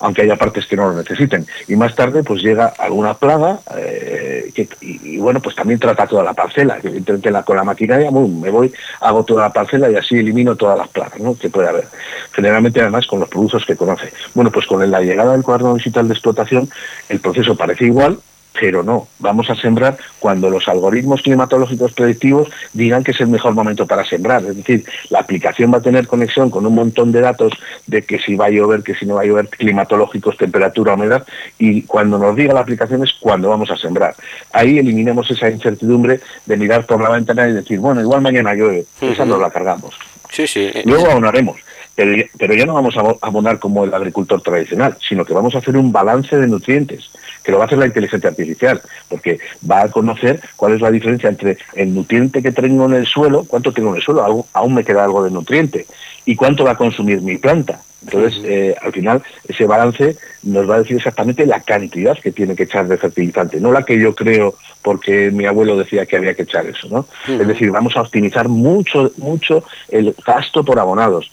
aunque 0.02 0.22
haya 0.22 0.36
partes 0.36 0.66
que 0.66 0.76
no 0.76 0.90
lo 0.90 0.96
necesiten. 0.96 1.46
Y 1.68 1.76
más 1.76 1.94
tarde 1.94 2.22
pues 2.22 2.42
llega 2.42 2.74
alguna 2.78 3.14
plaga 3.14 3.60
eh, 3.76 4.52
y, 4.80 5.16
bueno, 5.18 5.40
pues 5.40 5.56
también 5.56 5.78
trata 5.78 6.06
toda 6.06 6.22
la 6.22 6.34
parcela. 6.34 6.78
Evidentemente 6.82 7.30
la, 7.30 7.42
con 7.42 7.56
la 7.56 7.64
maquinaria 7.64 8.10
me 8.10 8.50
voy, 8.50 8.72
hago 9.00 9.24
toda 9.24 9.42
la 9.42 9.52
parcela 9.52 9.90
y 9.90 9.96
así 9.96 10.16
elimino 10.16 10.56
todas 10.56 10.76
las 10.76 10.88
plagas 10.88 11.20
¿no? 11.20 11.36
que 11.36 11.48
puede 11.48 11.68
haber. 11.68 11.86
Generalmente 12.32 12.80
además 12.80 13.06
con 13.06 13.20
los 13.20 13.28
productos 13.28 13.64
que 13.64 13.76
conoce. 13.76 14.12
Bueno, 14.34 14.50
pues 14.50 14.66
con 14.66 14.88
la 14.90 15.00
llegada 15.00 15.32
del 15.32 15.42
cuaderno 15.42 15.74
digital 15.74 16.08
de 16.08 16.14
explotación 16.14 16.68
el 17.08 17.20
proceso 17.20 17.56
parece 17.56 17.86
igual, 17.86 18.18
pero 18.58 18.82
no, 18.82 19.08
vamos 19.18 19.48
a 19.50 19.54
sembrar 19.54 19.96
cuando 20.18 20.50
los 20.50 20.68
algoritmos 20.68 21.22
climatológicos 21.22 21.92
predictivos 21.92 22.48
digan 22.72 23.02
que 23.02 23.12
es 23.12 23.20
el 23.20 23.28
mejor 23.28 23.54
momento 23.54 23.86
para 23.86 24.04
sembrar. 24.04 24.44
Es 24.44 24.56
decir, 24.56 24.84
la 25.10 25.20
aplicación 25.20 25.72
va 25.72 25.78
a 25.78 25.82
tener 25.82 26.06
conexión 26.06 26.50
con 26.50 26.66
un 26.66 26.74
montón 26.74 27.12
de 27.12 27.20
datos 27.20 27.52
de 27.86 28.02
que 28.02 28.18
si 28.18 28.36
va 28.36 28.46
a 28.46 28.50
llover, 28.50 28.82
que 28.82 28.94
si 28.94 29.06
no 29.06 29.14
va 29.14 29.22
a 29.22 29.24
llover, 29.24 29.48
climatológicos, 29.48 30.36
temperatura, 30.36 30.94
humedad, 30.94 31.26
y 31.58 31.82
cuando 31.82 32.18
nos 32.18 32.36
diga 32.36 32.54
la 32.54 32.60
aplicación 32.60 33.02
es 33.02 33.12
cuando 33.18 33.48
vamos 33.48 33.70
a 33.70 33.76
sembrar. 33.76 34.14
Ahí 34.52 34.78
eliminemos 34.78 35.30
esa 35.30 35.50
incertidumbre 35.50 36.20
de 36.46 36.56
mirar 36.56 36.86
por 36.86 37.00
la 37.00 37.10
ventana 37.10 37.48
y 37.48 37.52
decir, 37.52 37.78
bueno, 37.78 38.00
igual 38.00 38.20
mañana 38.20 38.54
llueve, 38.54 38.84
esa 39.00 39.24
nos 39.24 39.40
la 39.40 39.50
cargamos. 39.50 39.94
Sí, 40.30 40.46
sí. 40.46 40.70
Luego 40.84 41.10
abonaremos. 41.10 41.58
Pero, 41.94 42.54
ya 42.54 42.64
no 42.64 42.74
vamos 42.74 42.96
a 42.96 43.02
abonar 43.20 43.58
como 43.58 43.84
el 43.84 43.92
agricultor 43.92 44.40
tradicional, 44.40 44.96
sino 45.06 45.24
que 45.24 45.34
vamos 45.34 45.54
a 45.54 45.58
hacer 45.58 45.76
un 45.76 45.92
balance 45.92 46.36
de 46.36 46.46
nutrientes, 46.46 47.10
que 47.44 47.52
lo 47.52 47.58
va 47.58 47.64
a 47.64 47.66
hacer 47.66 47.78
la 47.78 47.86
inteligencia 47.86 48.30
artificial, 48.30 48.80
porque 49.08 49.38
va 49.70 49.82
a 49.82 49.90
conocer 49.90 50.40
cuál 50.56 50.72
es 50.74 50.80
la 50.80 50.90
diferencia 50.90 51.28
entre 51.28 51.58
el 51.74 51.94
nutriente 51.94 52.42
que 52.42 52.52
tengo 52.52 52.86
en 52.86 52.94
el 52.94 53.06
suelo, 53.06 53.44
cuánto 53.46 53.72
tengo 53.72 53.90
en 53.90 53.96
el 53.96 54.02
suelo, 54.02 54.46
aún 54.52 54.74
me 54.74 54.84
queda 54.84 55.04
algo 55.04 55.22
de 55.22 55.30
nutriente, 55.30 55.86
y 56.24 56.34
cuánto 56.34 56.64
va 56.64 56.72
a 56.72 56.76
consumir 56.76 57.20
mi 57.20 57.36
planta. 57.36 57.82
Entonces, 58.04 58.42
eh, 58.44 58.74
al 58.82 58.92
final, 58.92 59.22
ese 59.46 59.64
balance 59.64 60.16
nos 60.42 60.68
va 60.68 60.76
a 60.76 60.78
decir 60.78 60.96
exactamente 60.96 61.46
la 61.46 61.60
cantidad 61.60 62.18
que 62.18 62.32
tiene 62.32 62.56
que 62.56 62.64
echar 62.64 62.88
de 62.88 62.96
fertilizante, 62.96 63.60
no 63.60 63.70
la 63.70 63.84
que 63.84 63.98
yo 63.98 64.14
creo 64.14 64.56
porque 64.82 65.30
mi 65.30 65.46
abuelo 65.46 65.76
decía 65.76 66.06
que 66.06 66.16
había 66.16 66.34
que 66.34 66.42
echar 66.42 66.66
eso, 66.66 66.88
¿no? 66.88 67.06
Es 67.28 67.46
decir, 67.46 67.70
vamos 67.70 67.96
a 67.96 68.00
optimizar 68.00 68.48
mucho, 68.48 69.12
mucho 69.18 69.62
el 69.88 70.14
gasto 70.26 70.64
por 70.64 70.80
abonados. 70.80 71.30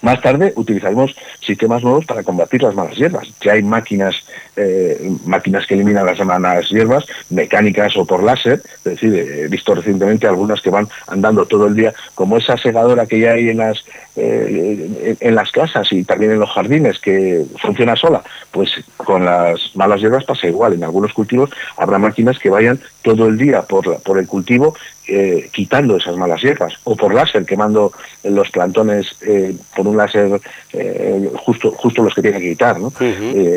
Más 0.00 0.20
tarde 0.20 0.52
utilizaremos 0.56 1.14
sistemas 1.40 1.82
nuevos 1.82 2.04
para 2.06 2.22
combatir 2.22 2.62
las 2.62 2.74
malas 2.74 2.96
hierbas. 2.96 3.28
Ya 3.40 3.52
hay 3.52 3.62
máquinas, 3.62 4.16
eh, 4.56 5.10
máquinas 5.24 5.66
que 5.66 5.74
eliminan 5.74 6.06
las 6.06 6.18
malas 6.24 6.68
hierbas, 6.70 7.04
mecánicas 7.30 7.96
o 7.96 8.04
por 8.04 8.22
láser. 8.22 8.62
Es 8.78 8.84
decir, 8.84 9.14
he 9.14 9.48
visto 9.48 9.74
recientemente 9.74 10.26
algunas 10.26 10.60
que 10.60 10.70
van 10.70 10.88
andando 11.06 11.46
todo 11.46 11.66
el 11.66 11.74
día, 11.74 11.92
como 12.14 12.36
esa 12.36 12.56
segadora 12.56 13.06
que 13.06 13.20
ya 13.20 13.32
hay 13.32 13.50
en 13.50 13.58
las, 13.58 13.84
eh, 14.16 15.16
en 15.20 15.34
las 15.34 15.50
casas 15.50 15.92
y 15.92 16.04
también 16.04 16.32
en 16.32 16.40
los 16.40 16.50
jardines, 16.50 16.98
que 16.98 17.44
funciona 17.60 17.96
sola. 17.96 18.22
Pues 18.50 18.70
con 18.96 19.24
las 19.24 19.74
malas 19.74 20.00
hierbas 20.00 20.24
pasa 20.24 20.46
igual. 20.46 20.74
En 20.74 20.84
algunos 20.84 21.12
cultivos 21.12 21.50
habrá 21.76 21.98
máquinas 21.98 22.38
que 22.38 22.50
vayan 22.50 22.80
todo 23.02 23.26
el 23.26 23.36
día 23.36 23.62
por, 23.62 24.00
por 24.02 24.18
el 24.18 24.26
cultivo 24.26 24.74
eh, 25.06 25.48
quitando 25.52 25.96
esas 25.96 26.16
malas 26.16 26.40
hierbas, 26.40 26.74
o 26.84 26.96
por 26.96 27.12
láser, 27.12 27.44
quemando 27.44 27.92
los 28.22 28.50
plantones 28.50 29.16
eh, 29.22 29.54
por 29.74 29.86
un 29.86 29.96
láser 29.96 30.40
eh, 30.72 31.30
justo, 31.44 31.72
justo 31.72 32.02
los 32.02 32.14
que 32.14 32.22
tiene 32.22 32.38
que 32.40 32.50
quitar. 32.50 32.78
¿no? 32.78 32.92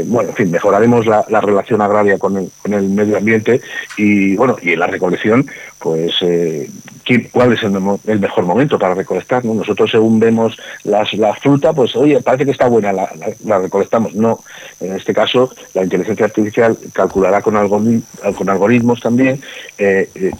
bueno, 0.05 0.29
en 0.29 0.35
fin, 0.35 0.51
mejoraremos 0.51 1.05
la, 1.05 1.23
relación 1.41 1.81
agraria 1.81 2.17
con 2.17 2.37
el, 2.37 2.51
con 2.61 2.73
el, 2.73 2.89
medio 2.89 3.17
ambiente 3.17 3.61
y 3.97 4.35
bueno, 4.35 4.57
y 4.61 4.71
en 4.71 4.79
la 4.79 4.87
recolección, 4.87 5.45
pues 5.79 6.15
cuál 7.31 7.53
es 7.53 7.63
el, 7.63 8.19
mejor 8.19 8.45
momento 8.45 8.79
para 8.79 8.95
recolectar. 8.95 9.45
¿no? 9.45 9.53
Nosotros 9.53 9.91
según 9.91 10.19
vemos 10.19 10.57
la 10.83 11.05
fruta, 11.35 11.73
pues 11.73 11.95
oye, 11.95 12.21
parece 12.21 12.45
que 12.45 12.51
está 12.51 12.67
buena, 12.67 12.91
la, 12.91 13.59
recolectamos. 13.59 14.15
No, 14.15 14.39
en 14.79 14.95
este 14.95 15.13
caso 15.13 15.51
la 15.73 15.83
inteligencia 15.83 16.25
artificial 16.25 16.77
calculará 16.93 17.41
con, 17.41 18.03
con 18.35 18.49
algoritmos 18.49 19.01
también 19.01 19.41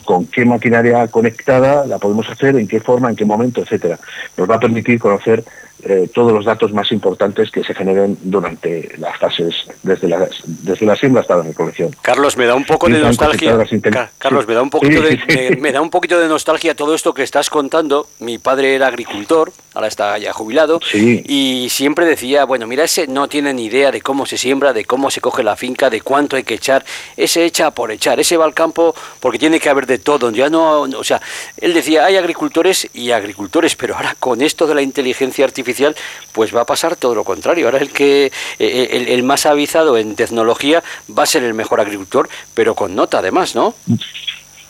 con 0.03 0.25
qué 0.27 0.45
maquinaria 0.45 1.07
conectada 1.07 1.85
la 1.85 1.97
podemos 1.97 2.29
hacer, 2.29 2.55
en 2.55 2.67
qué 2.67 2.79
forma, 2.79 3.09
en 3.09 3.15
qué 3.15 3.25
momento, 3.25 3.61
etcétera. 3.61 3.99
Nos 4.37 4.49
va 4.49 4.55
a 4.55 4.59
permitir 4.59 4.99
conocer 4.99 5.43
eh, 5.87 6.09
todos 6.11 6.31
los 6.31 6.45
datos 6.45 6.73
más 6.73 6.91
importantes 6.91 7.51
que 7.51 7.63
se 7.63 7.75
generen 7.75 8.17
durante 8.23 8.89
las 8.97 9.19
fases, 9.19 9.53
desde 9.83 10.07
la, 10.07 10.27
desde 10.47 10.83
la 10.83 10.95
siembra 10.95 11.21
hasta 11.21 11.35
la 11.35 11.43
recolección. 11.43 11.91
Carlos, 12.01 12.35
me 12.37 12.47
da 12.47 12.55
un 12.55 12.65
poco 12.65 12.89
de 12.89 12.99
nostalgia. 12.99 13.55
Carlos, 14.17 14.47
me 14.47 14.55
da 14.55 14.63
un 14.63 14.71
poquito 14.71 15.01
de, 15.03 15.57
me, 15.61 15.71
da 15.71 15.81
un 15.81 15.91
poquito 15.91 16.19
de 16.19 16.27
nostalgia 16.27 16.73
todo 16.73 16.95
esto 16.95 17.13
que 17.13 17.21
estás 17.21 17.51
contando. 17.51 18.07
Mi 18.17 18.39
padre 18.39 18.73
era 18.73 18.87
agricultor, 18.87 19.51
ahora 19.75 19.87
está 19.87 20.17
ya 20.17 20.33
jubilado, 20.33 20.79
y 20.91 21.67
siempre 21.69 22.07
decía, 22.07 22.45
bueno, 22.45 22.65
mira, 22.65 22.83
ese 22.83 23.05
no 23.05 23.27
tiene 23.27 23.53
ni 23.53 23.65
idea 23.65 23.91
de 23.91 24.01
cómo 24.01 24.25
se 24.25 24.39
siembra, 24.39 24.73
de 24.73 24.85
cómo 24.85 25.11
se 25.11 25.21
coge 25.21 25.43
la 25.43 25.55
finca, 25.55 25.91
de 25.91 26.01
cuánto 26.01 26.35
hay 26.35 26.43
que 26.43 26.55
echar. 26.55 26.83
Ese 27.15 27.45
echa 27.45 27.69
por 27.69 27.91
echar, 27.91 28.19
ese 28.19 28.37
va 28.37 28.45
al 28.45 28.55
campo 28.55 28.95
porque 29.19 29.37
tiene 29.37 29.59
que 29.59 29.69
haber 29.69 29.85
de 29.85 29.99
todo. 29.99 30.31
Ya 30.31 30.49
no, 30.49 30.81
o 30.81 31.03
sea, 31.03 31.21
él 31.57 31.75
decía, 31.75 32.05
hay 32.05 32.17
agricultores 32.17 32.89
y 32.91 33.11
agricultores, 33.11 33.75
pero 33.75 33.95
ahora 33.95 34.15
con 34.19 34.41
esto 34.41 34.65
de 34.65 34.73
la 34.73 34.81
inteligencia 34.81 35.45
artificial 35.45 35.74
pues 36.31 36.55
va 36.55 36.61
a 36.61 36.65
pasar 36.65 36.95
todo 36.95 37.15
lo 37.15 37.23
contrario. 37.23 37.65
Ahora 37.65 37.79
el 37.79 37.91
que 37.91 38.25
eh, 38.25 38.31
eh, 38.59 39.05
el, 39.09 39.23
más 39.23 39.45
avisado 39.45 39.97
en 39.97 40.15
tecnología 40.15 40.83
va 41.17 41.23
a 41.23 41.25
ser 41.25 41.43
el 41.43 41.53
mejor 41.53 41.79
agricultor, 41.79 42.29
pero 42.53 42.75
con 42.75 42.95
nota 42.95 43.19
además, 43.19 43.55
¿no? 43.55 43.75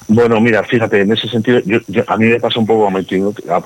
Bueno, 0.07 0.39
mira, 0.39 0.63
fíjate, 0.63 1.01
en 1.01 1.11
ese 1.11 1.27
sentido, 1.27 1.59
a 2.07 2.17
mí 2.17 2.25
me 2.27 2.39
pasa 2.39 2.59
un 2.59 2.65
poco 2.65 2.87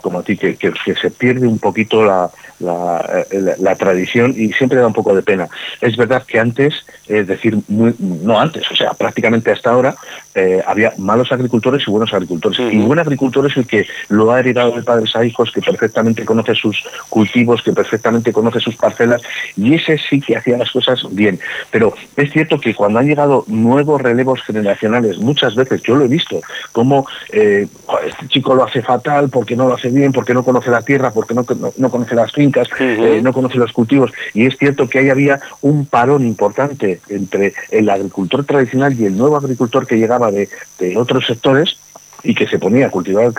como 0.01 0.19
a 0.19 0.23
ti, 0.23 0.37
que, 0.37 0.55
que, 0.55 0.73
se 0.95 1.11
pierde 1.11 1.45
un 1.45 1.59
poquito 1.59 2.03
la, 2.05 2.29
eh, 2.61 3.55
la, 3.57 3.75
tradición 3.75 4.33
y 4.35 4.51
siempre 4.51 4.79
da 4.79 4.87
un 4.87 4.93
poco 4.93 5.15
de 5.15 5.21
pena. 5.21 5.47
Es 5.79 5.95
verdad 5.95 6.23
que 6.25 6.39
antes, 6.39 6.85
es 7.07 7.25
decir, 7.25 7.57
no 7.69 8.39
antes, 8.39 8.69
o 8.69 8.75
sea, 8.75 8.91
prácticamente 8.91 9.51
hasta 9.51 9.71
ahora, 9.71 9.95
eh, 10.35 10.61
había 10.65 10.93
malos 10.97 11.31
agricultores 11.31 11.87
y 11.87 11.91
buenos 11.91 12.13
agricultores. 12.13 12.59
Y 12.59 12.77
buen 12.79 12.99
agricultor 12.99 13.45
es 13.47 13.55
el 13.55 13.65
que 13.65 13.85
lo 14.09 14.31
ha 14.31 14.41
heredado 14.41 14.75
de 14.75 14.83
padres 14.83 15.15
a 15.15 15.25
hijos, 15.25 15.51
que 15.51 15.61
perfectamente 15.61 16.25
conoce 16.25 16.53
sus 16.53 16.83
cultivos, 17.09 17.63
que 17.63 17.71
perfectamente 17.71 18.33
conoce 18.33 18.59
sus 18.59 18.75
parcelas, 18.75 19.21
y 19.55 19.75
ese 19.75 19.97
sí 19.97 20.19
que 20.19 20.35
hacía 20.35 20.57
las 20.57 20.71
cosas 20.71 21.03
bien. 21.11 21.39
Pero 21.71 21.93
es 22.17 22.31
cierto 22.31 22.59
que 22.59 22.75
cuando 22.75 22.99
han 22.99 23.07
llegado 23.07 23.45
nuevos 23.47 24.01
relevos 24.01 24.41
generacionales, 24.43 25.17
muchas 25.17 25.55
veces 25.55 25.81
yo 25.83 25.95
lo 25.95 26.05
he 26.05 26.09
visto, 26.09 26.28
como 26.71 27.07
eh, 27.31 27.67
este 28.07 28.27
chico 28.27 28.55
lo 28.55 28.63
hace 28.63 28.81
fatal 28.81 29.29
porque 29.29 29.55
no 29.55 29.67
lo 29.67 29.75
hace 29.75 29.89
bien, 29.89 30.11
porque 30.11 30.33
no 30.33 30.43
conoce 30.43 30.69
la 30.69 30.81
tierra, 30.81 31.11
porque 31.11 31.33
no, 31.33 31.45
no, 31.77 31.89
conoce 31.89 32.15
las 32.15 32.31
fincas, 32.31 32.67
eh, 32.79 33.19
no 33.23 33.33
conoce 33.33 33.57
los 33.57 33.71
cultivos. 33.71 34.11
Y 34.33 34.45
es 34.45 34.57
cierto 34.57 34.87
que 34.87 34.99
ahí 34.99 35.09
había 35.09 35.39
un 35.61 35.85
parón 35.85 36.25
importante 36.25 37.01
entre 37.09 37.53
el 37.71 37.89
agricultor 37.89 38.45
tradicional 38.45 38.99
y 38.99 39.05
el 39.05 39.17
nuevo 39.17 39.37
agricultor 39.37 39.87
que 39.87 39.97
llegaba 39.97 40.31
de, 40.31 40.49
de 40.79 40.97
otros 40.97 41.25
sectores 41.25 41.77
y 42.23 42.35
que 42.35 42.47
se 42.47 42.59
ponía 42.59 42.87
a 42.87 42.89
cultivar, 42.89 43.31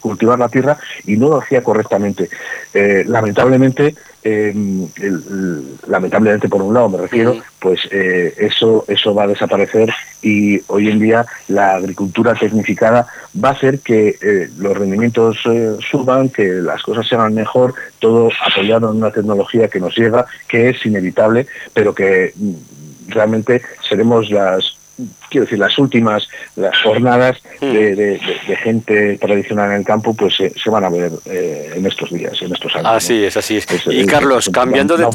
cultivar 0.00 0.38
la 0.38 0.48
tierra 0.48 0.78
y 1.04 1.16
no 1.16 1.28
lo 1.28 1.40
hacía 1.40 1.62
correctamente. 1.62 2.28
Eh, 2.74 3.04
lamentablemente, 3.06 3.94
em, 4.22 4.88
lamentablemente 5.86 6.48
por 6.48 6.62
un 6.62 6.74
lado 6.74 6.88
me 6.88 6.98
refiero, 6.98 7.36
pues 7.58 7.80
eh, 7.90 8.34
eso, 8.38 8.84
eso 8.88 9.14
va 9.14 9.24
a 9.24 9.28
desaparecer 9.28 9.92
y 10.22 10.60
hoy 10.68 10.88
en 10.88 10.98
día 10.98 11.26
la 11.48 11.74
agricultura 11.74 12.34
tecnificada 12.34 13.06
va 13.42 13.50
a 13.50 13.52
hacer 13.52 13.80
que 13.80 14.16
eh, 14.20 14.50
los 14.58 14.76
rendimientos 14.76 15.38
suban, 15.90 16.28
que 16.28 16.46
las 16.46 16.82
cosas 16.82 17.06
se 17.06 17.14
hagan 17.14 17.34
mejor, 17.34 17.74
todo 17.98 18.30
apoyado 18.46 18.90
en 18.90 18.98
una 18.98 19.12
tecnología 19.12 19.68
que 19.68 19.80
nos 19.80 19.96
llega, 19.96 20.26
que 20.48 20.70
es 20.70 20.84
inevitable, 20.84 21.46
pero 21.72 21.94
que 21.94 22.32
mm, 22.36 22.52
realmente 23.08 23.62
seremos 23.88 24.30
las 24.30 24.77
quiero 25.30 25.44
decir, 25.44 25.58
las 25.58 25.78
últimas 25.78 26.28
las 26.56 26.76
jornadas 26.82 27.38
hmm. 27.60 27.72
de, 27.72 28.20
gente 28.62 29.18
tradicional 29.18 29.70
en 29.70 29.78
el 29.78 29.84
campo, 29.84 30.14
pues 30.14 30.34
se 30.36 30.70
van 30.70 30.84
a 30.84 30.88
ver 30.88 31.12
eh, 31.26 31.72
en 31.76 31.86
estos 31.86 32.10
días, 32.10 32.40
en 32.42 32.52
estos 32.52 32.74
años. 32.74 32.88
Así 32.90 33.24
es, 33.24 33.36
así 33.36 33.56
es. 33.56 33.66
y 33.86 34.04
Carlos, 34.06 34.50
cambiando, 34.52 34.96
de 34.96 35.06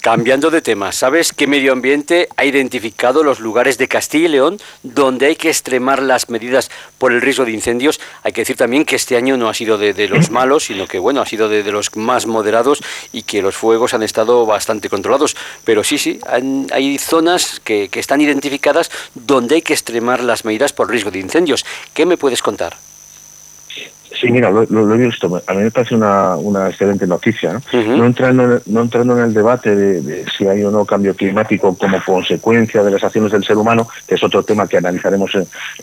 cambiando 0.00 0.50
de 0.50 0.62
tema, 0.62 0.90
¿sabes 0.92 1.32
qué 1.32 1.46
medio 1.46 1.72
ambiente 1.72 2.28
ha 2.36 2.44
identificado 2.44 3.22
los 3.22 3.40
lugares 3.40 3.78
de 3.78 3.88
Castilla 3.88 4.26
y 4.26 4.28
León 4.28 4.58
donde 4.82 5.26
hay 5.26 5.36
que 5.36 5.48
extremar 5.48 6.02
las 6.02 6.28
medidas 6.28 6.70
por 6.98 7.12
el 7.12 7.20
riesgo 7.20 7.44
de 7.44 7.52
incendios? 7.52 8.00
Hay 8.22 8.32
que 8.32 8.40
decir 8.40 8.56
también 8.56 8.84
que 8.84 8.96
este 8.96 9.16
año 9.16 9.36
no 9.36 9.48
ha 9.48 9.54
sido 9.54 9.78
de, 9.78 10.08
los 10.08 10.30
malos, 10.30 10.64
sino 10.64 10.86
que 10.86 10.98
bueno, 10.98 11.20
ha 11.20 11.26
sido 11.26 11.48
de, 11.48 11.62
los 11.70 11.94
más 11.96 12.26
moderados 12.26 12.82
y 13.12 13.22
que 13.22 13.42
los 13.42 13.54
fuegos 13.54 13.94
han 13.94 14.02
estado 14.02 14.44
bastante 14.46 14.88
controlados. 14.88 15.36
Pero 15.64 15.84
sí, 15.84 15.98
sí, 15.98 16.18
hay 16.72 16.98
zonas 16.98 17.60
que, 17.60 17.88
que 17.88 18.00
están 18.00 18.20
identificadas 18.20 18.90
donde 19.14 19.56
hay 19.56 19.62
que 19.62 19.72
extremar 19.72 20.22
las 20.22 20.44
medidas 20.44 20.72
por 20.72 20.90
riesgo 20.90 21.10
de 21.10 21.20
incendios. 21.20 21.64
¿Qué 21.94 22.06
me 22.06 22.16
puedes 22.16 22.42
contar? 22.42 22.76
Sí, 24.20 24.30
mira, 24.30 24.50
lo, 24.50 24.94
he 24.94 24.98
visto. 24.98 25.42
A 25.46 25.54
mí 25.54 25.62
me 25.62 25.70
parece 25.70 25.94
una, 25.94 26.68
excelente 26.68 27.06
noticia. 27.06 27.60
¿no? 27.72 28.04
entrando, 28.04 28.60
no 28.66 28.82
entrando 28.82 29.18
en 29.18 29.24
el 29.24 29.34
debate 29.34 29.74
de, 29.74 30.24
si 30.36 30.46
hay 30.46 30.62
o 30.64 30.70
no 30.70 30.84
cambio 30.84 31.14
climático 31.14 31.76
como 31.76 32.02
consecuencia 32.04 32.82
de 32.82 32.90
las 32.90 33.04
acciones 33.04 33.32
del 33.32 33.44
ser 33.44 33.56
humano, 33.56 33.88
que 34.06 34.14
es 34.14 34.22
otro 34.22 34.42
tema 34.42 34.66
que 34.66 34.76
analizaremos 34.76 35.32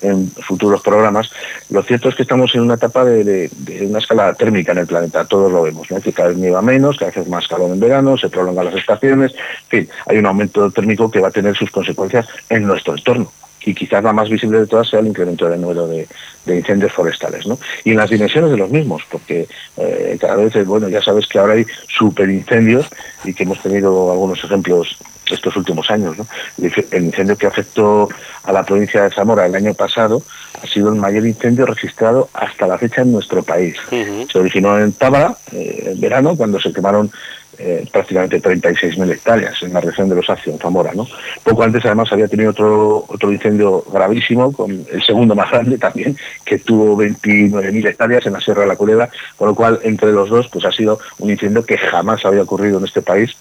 en, 0.01 0.31
futuros 0.41 0.81
programas, 0.81 1.31
lo 1.69 1.83
cierto 1.83 2.09
es 2.09 2.15
que 2.15 2.23
estamos 2.23 2.53
en 2.55 2.61
una 2.61 2.75
etapa 2.75 3.05
de, 3.05 3.49
una 3.81 3.99
escala 3.99 4.33
térmica 4.33 4.71
en 4.71 4.79
el 4.79 4.87
planeta. 4.87 5.25
Todos 5.25 5.51
lo 5.51 5.63
vemos, 5.63 5.89
¿no? 5.91 5.99
que 5.99 6.13
cada 6.13 6.29
vez 6.29 6.37
nieva 6.37 6.61
menos, 6.61 6.97
que 6.97 7.05
hace 7.05 7.23
más 7.25 7.47
calor 7.47 7.71
en 7.71 7.79
verano, 7.79 8.17
se 8.17 8.29
prolongan 8.29 8.65
las 8.65 8.75
estaciones. 8.75 9.33
En 9.71 9.85
fin, 9.85 9.89
hay 10.05 10.17
un 10.17 10.25
aumento 10.25 10.69
térmico 10.71 11.09
que 11.09 11.19
va 11.19 11.29
a 11.29 11.31
tener 11.31 11.55
sus 11.55 11.71
consecuencias 11.71 12.27
en 12.49 12.65
nuestro 12.65 12.95
entorno 12.95 13.31
y 13.65 13.73
quizás 13.73 14.03
la 14.03 14.13
más 14.13 14.29
visible 14.29 14.59
de 14.59 14.67
todas 14.67 14.89
sea 14.89 14.99
el 14.99 15.07
incremento 15.07 15.47
del 15.47 15.61
número 15.61 15.87
de, 15.87 16.07
incendios 16.47 16.91
forestales, 16.91 17.45
¿no? 17.45 17.59
Y 17.83 17.91
en 17.91 17.97
las 17.97 18.09
dimensiones 18.09 18.49
de 18.49 18.57
los 18.57 18.71
mismos, 18.71 19.03
porque 19.11 19.47
eh, 19.77 20.17
cada 20.19 20.35
vez, 20.35 20.65
bueno, 20.65 20.89
ya 20.89 20.99
sabes 20.99 21.27
que 21.27 21.37
ahora 21.37 21.53
hay 21.53 21.65
superincendios 21.87 22.87
y 23.23 23.35
que 23.35 23.43
hemos 23.43 23.61
tenido 23.61 24.11
algunos 24.11 24.43
ejemplos 24.43 24.97
estos 25.29 25.55
últimos 25.55 25.89
años, 25.91 26.17
¿no? 26.17 26.25
El 26.57 27.03
incendio 27.03 27.37
que 27.37 27.47
afectó 27.47 28.09
a 28.43 28.51
la 28.51 28.63
provincia 28.63 29.03
de 29.03 29.11
Zamora 29.11 29.45
el 29.45 29.55
año 29.55 29.73
pasado 29.73 30.23
ha 30.61 30.67
sido 30.67 30.89
el 30.89 30.95
mayor 30.95 31.25
incendio 31.25 31.65
registrado 31.65 32.29
hasta 32.33 32.67
la 32.67 32.77
fecha 32.77 33.01
en 33.01 33.11
nuestro 33.11 33.43
país. 33.43 33.75
Se 33.89 34.39
originó 34.39 34.79
en 34.79 34.91
Tábara, 34.93 35.37
eh, 35.51 35.91
en 35.93 36.01
verano, 36.01 36.35
cuando 36.35 36.59
se 36.59 36.73
quemaron 36.73 37.11
eh, 37.59 37.85
prácticamente 37.91 38.41
36.000 38.41 39.11
hectáreas 39.11 39.61
en 39.63 39.73
la 39.73 39.81
región 39.81 40.07
de 40.07 40.15
los 40.15 40.29
Acios, 40.29 40.55
en 40.55 40.61
Zamora. 40.61 40.93
¿no? 40.93 41.05
Poco 41.43 41.63
antes, 41.63 41.85
además, 41.85 42.11
había 42.11 42.27
tenido 42.27 42.51
otro, 42.51 43.05
otro 43.07 43.31
incendio 43.31 43.83
gravísimo, 43.91 44.53
con 44.53 44.71
el 44.71 45.03
segundo 45.03 45.35
más 45.35 45.51
grande 45.51 45.77
también, 45.77 46.17
que 46.45 46.59
tuvo 46.59 46.95
29.000 46.97 47.87
hectáreas 47.87 48.25
en 48.25 48.33
la 48.33 48.39
Sierra 48.39 48.61
de 48.61 48.67
la 48.67 48.77
Culebra, 48.77 49.09
con 49.35 49.49
lo 49.49 49.55
cual, 49.55 49.79
entre 49.83 50.11
los 50.11 50.29
dos, 50.29 50.47
pues 50.47 50.63
ha 50.63 50.71
sido 50.71 50.99
un 51.19 51.29
incendio 51.31 51.65
que 51.65 51.77
jamás 51.77 52.25
había 52.25 52.43
ocurrido 52.43 52.79
en 52.79 52.85
este 52.85 53.01
país 53.01 53.35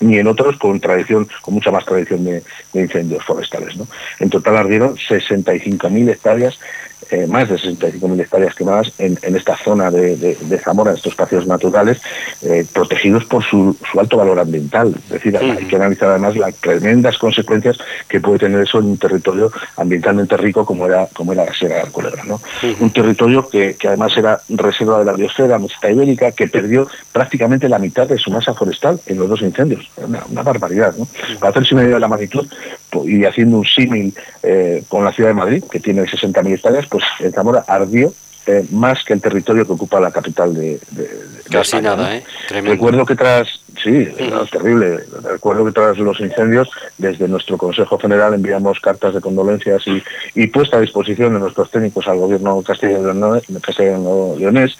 ni 0.00 0.18
en 0.18 0.26
otros 0.26 0.56
con 0.56 0.80
tradición, 0.80 1.28
con 1.42 1.54
mucha 1.54 1.70
más 1.70 1.84
tradición 1.84 2.24
de, 2.24 2.42
incendios 2.74 3.22
forestales. 3.24 3.76
¿no? 3.76 3.86
En 4.18 4.30
total 4.30 4.56
ardieron 4.56 4.96
65.000 4.96 6.10
hectáreas 6.10 6.58
eh, 7.10 7.26
más 7.26 7.48
de 7.48 7.56
65.000 7.56 8.20
hectáreas 8.20 8.54
quemadas 8.54 8.92
en, 8.98 9.18
en 9.22 9.36
esta 9.36 9.56
zona 9.56 9.90
de, 9.90 10.36
Zamora, 10.62 10.90
en 10.90 10.96
estos 10.96 11.12
espacios 11.12 11.46
naturales, 11.46 12.00
eh, 12.42 12.64
protegidos 12.72 13.24
por 13.24 13.42
su, 13.42 13.76
alto 13.98 14.16
valor 14.16 14.38
ambiental. 14.38 14.94
Es 15.04 15.10
decir, 15.10 15.36
hay 15.36 15.66
que 15.66 15.76
analizar 15.76 16.10
además 16.10 16.36
las 16.36 16.54
tremendas 16.56 17.18
consecuencias 17.18 17.78
que 18.08 18.20
puede 18.20 18.38
tener 18.38 18.60
eso 18.60 18.78
en 18.78 18.86
un 18.86 18.98
territorio 18.98 19.50
ambientalmente 19.76 20.36
rico 20.36 20.64
como 20.64 20.86
era, 20.86 21.08
como 21.12 21.32
era 21.32 21.44
la 21.44 21.54
Sierra 21.54 21.84
de 21.84 21.90
Culebra. 21.90 22.24
¿no? 22.24 22.40
Un 22.80 22.90
territorio 22.90 23.48
que, 23.48 23.76
además 23.84 24.16
era 24.16 24.40
reserva 24.48 25.00
de 25.00 25.04
la 25.04 25.12
biosfera 25.12 25.58
meseta 25.58 25.90
ibérica, 25.90 26.32
que 26.32 26.48
perdió 26.48 26.88
prácticamente 27.12 27.68
la 27.68 27.78
mitad 27.78 28.06
de 28.06 28.18
su 28.18 28.30
masa 28.30 28.54
forestal 28.54 29.00
en 29.06 29.18
los 29.18 29.28
dos 29.28 29.42
incendios. 29.42 29.90
Una, 29.96 30.42
barbaridad. 30.42 30.94
¿no? 30.96 31.06
Para 31.38 31.50
hacerse 31.50 31.74
una 31.74 31.84
idea 31.84 31.94
de 31.94 32.00
la 32.00 32.08
magnitud 32.08 32.46
y 33.04 33.24
haciendo 33.24 33.58
un 33.58 33.66
símil 33.66 34.14
eh, 34.42 34.82
con 34.88 35.04
la 35.04 35.12
ciudad 35.12 35.30
de 35.30 35.34
Madrid, 35.34 35.64
que 35.70 35.80
tiene 35.80 36.02
60.000 36.02 36.54
hectáreas, 36.54 36.86
pues 36.86 36.99
en 37.20 37.32
Zamora 37.32 37.64
ardió 37.66 38.12
eh, 38.46 38.64
más 38.70 39.04
que 39.04 39.12
el 39.12 39.20
territorio 39.20 39.66
que 39.66 39.72
ocupa 39.72 40.00
la 40.00 40.10
capital 40.10 40.54
de, 40.54 40.80
Casi 41.50 41.80
nada, 41.80 42.16
¿eh? 42.16 42.24
Recuerdo 42.62 43.04
que 43.04 43.14
tras, 43.14 43.48
sí, 43.82 44.08
terrible, 44.50 45.00
recuerdo 45.22 45.66
que 45.66 45.72
tras 45.72 45.98
los 45.98 46.20
incendios, 46.20 46.70
desde 46.96 47.28
nuestro 47.28 47.58
Consejo 47.58 47.98
General 47.98 48.32
enviamos 48.32 48.80
cartas 48.80 49.14
de 49.14 49.20
condolencias 49.20 49.86
y, 49.86 50.02
y 50.34 50.46
puesta 50.46 50.78
a 50.78 50.80
disposición 50.80 51.34
de 51.34 51.40
nuestros 51.40 51.70
técnicos 51.70 52.08
al 52.08 52.18
gobierno 52.18 52.62
castellano-leonés, 52.62 54.78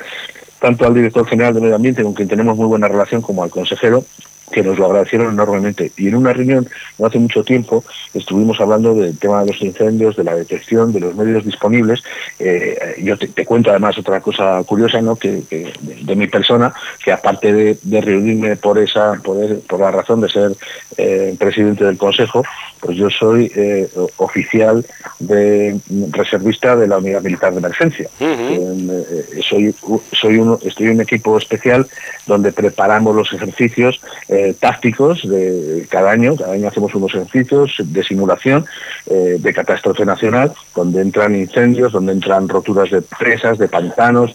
tanto 0.58 0.86
al 0.86 0.94
director 0.94 1.26
general 1.26 1.54
de 1.54 1.60
Medio 1.60 1.76
Ambiente, 1.76 2.02
con 2.02 2.14
quien 2.14 2.28
tenemos 2.28 2.56
muy 2.56 2.66
buena 2.66 2.88
relación, 2.88 3.20
como 3.20 3.42
al 3.42 3.50
consejero, 3.50 4.04
que 4.50 4.62
nos 4.62 4.78
lo 4.78 4.86
agradecieron 4.86 5.32
enormemente. 5.32 5.92
Y 5.96 6.08
en 6.08 6.16
una 6.16 6.32
reunión 6.32 6.68
no 6.98 7.06
hace 7.06 7.18
mucho 7.18 7.44
tiempo 7.44 7.84
estuvimos 8.14 8.60
hablando 8.60 8.94
del 8.94 9.18
tema 9.18 9.40
de 9.40 9.52
los 9.52 9.62
incendios, 9.62 10.16
de 10.16 10.24
la 10.24 10.34
detección, 10.34 10.92
de 10.92 11.00
los 11.00 11.14
medios 11.14 11.44
disponibles. 11.44 12.02
Eh, 12.38 12.96
yo 13.02 13.16
te, 13.16 13.44
cuento 13.44 13.70
además 13.70 13.98
otra 13.98 14.20
cosa 14.20 14.62
curiosa, 14.64 15.00
¿no? 15.00 15.16
Que, 15.16 15.42
de, 15.50 16.16
mi 16.16 16.26
persona, 16.26 16.72
que 17.02 17.12
aparte 17.12 17.52
de, 17.52 18.00
reunirme 18.00 18.56
por 18.56 18.78
esa, 18.78 19.14
por, 19.22 19.38
la 19.78 19.90
razón 19.90 20.20
de 20.20 20.28
ser 20.28 20.52
eh, 20.96 21.34
presidente 21.38 21.84
del 21.84 21.96
Consejo, 21.96 22.44
pues 22.80 22.96
yo 22.96 23.10
soy 23.10 23.50
eh, 23.54 23.88
oficial 24.16 24.84
de 25.18 25.78
reservista 26.10 26.76
de 26.76 26.88
la 26.88 26.98
Unidad 26.98 27.22
Militar 27.22 27.52
de 27.52 27.58
Emergencia. 27.58 28.08
soy, 29.48 29.74
soy 30.12 30.36
uno, 30.36 30.58
estoy 30.62 30.86
en 30.86 30.92
un 30.92 31.00
equipo 31.02 31.36
especial 31.38 31.86
donde 32.26 32.52
preparamos 32.52 33.14
los 33.14 33.32
ejercicios 33.32 34.00
eh, 34.40 34.54
tácticos 34.58 35.28
de 35.28 35.86
cada 35.90 36.10
año. 36.10 36.36
Cada 36.36 36.52
año 36.52 36.68
hacemos 36.68 36.94
unos 36.94 37.14
ejercicios 37.14 37.76
de 37.78 38.02
simulación 38.02 38.64
eh, 39.06 39.36
de 39.38 39.52
catástrofe 39.52 40.04
nacional, 40.04 40.52
donde 40.74 41.02
entran 41.02 41.36
incendios, 41.36 41.92
donde 41.92 42.12
entran 42.12 42.48
roturas 42.48 42.90
de 42.90 43.02
presas, 43.02 43.58
de 43.58 43.68
pantanos, 43.68 44.34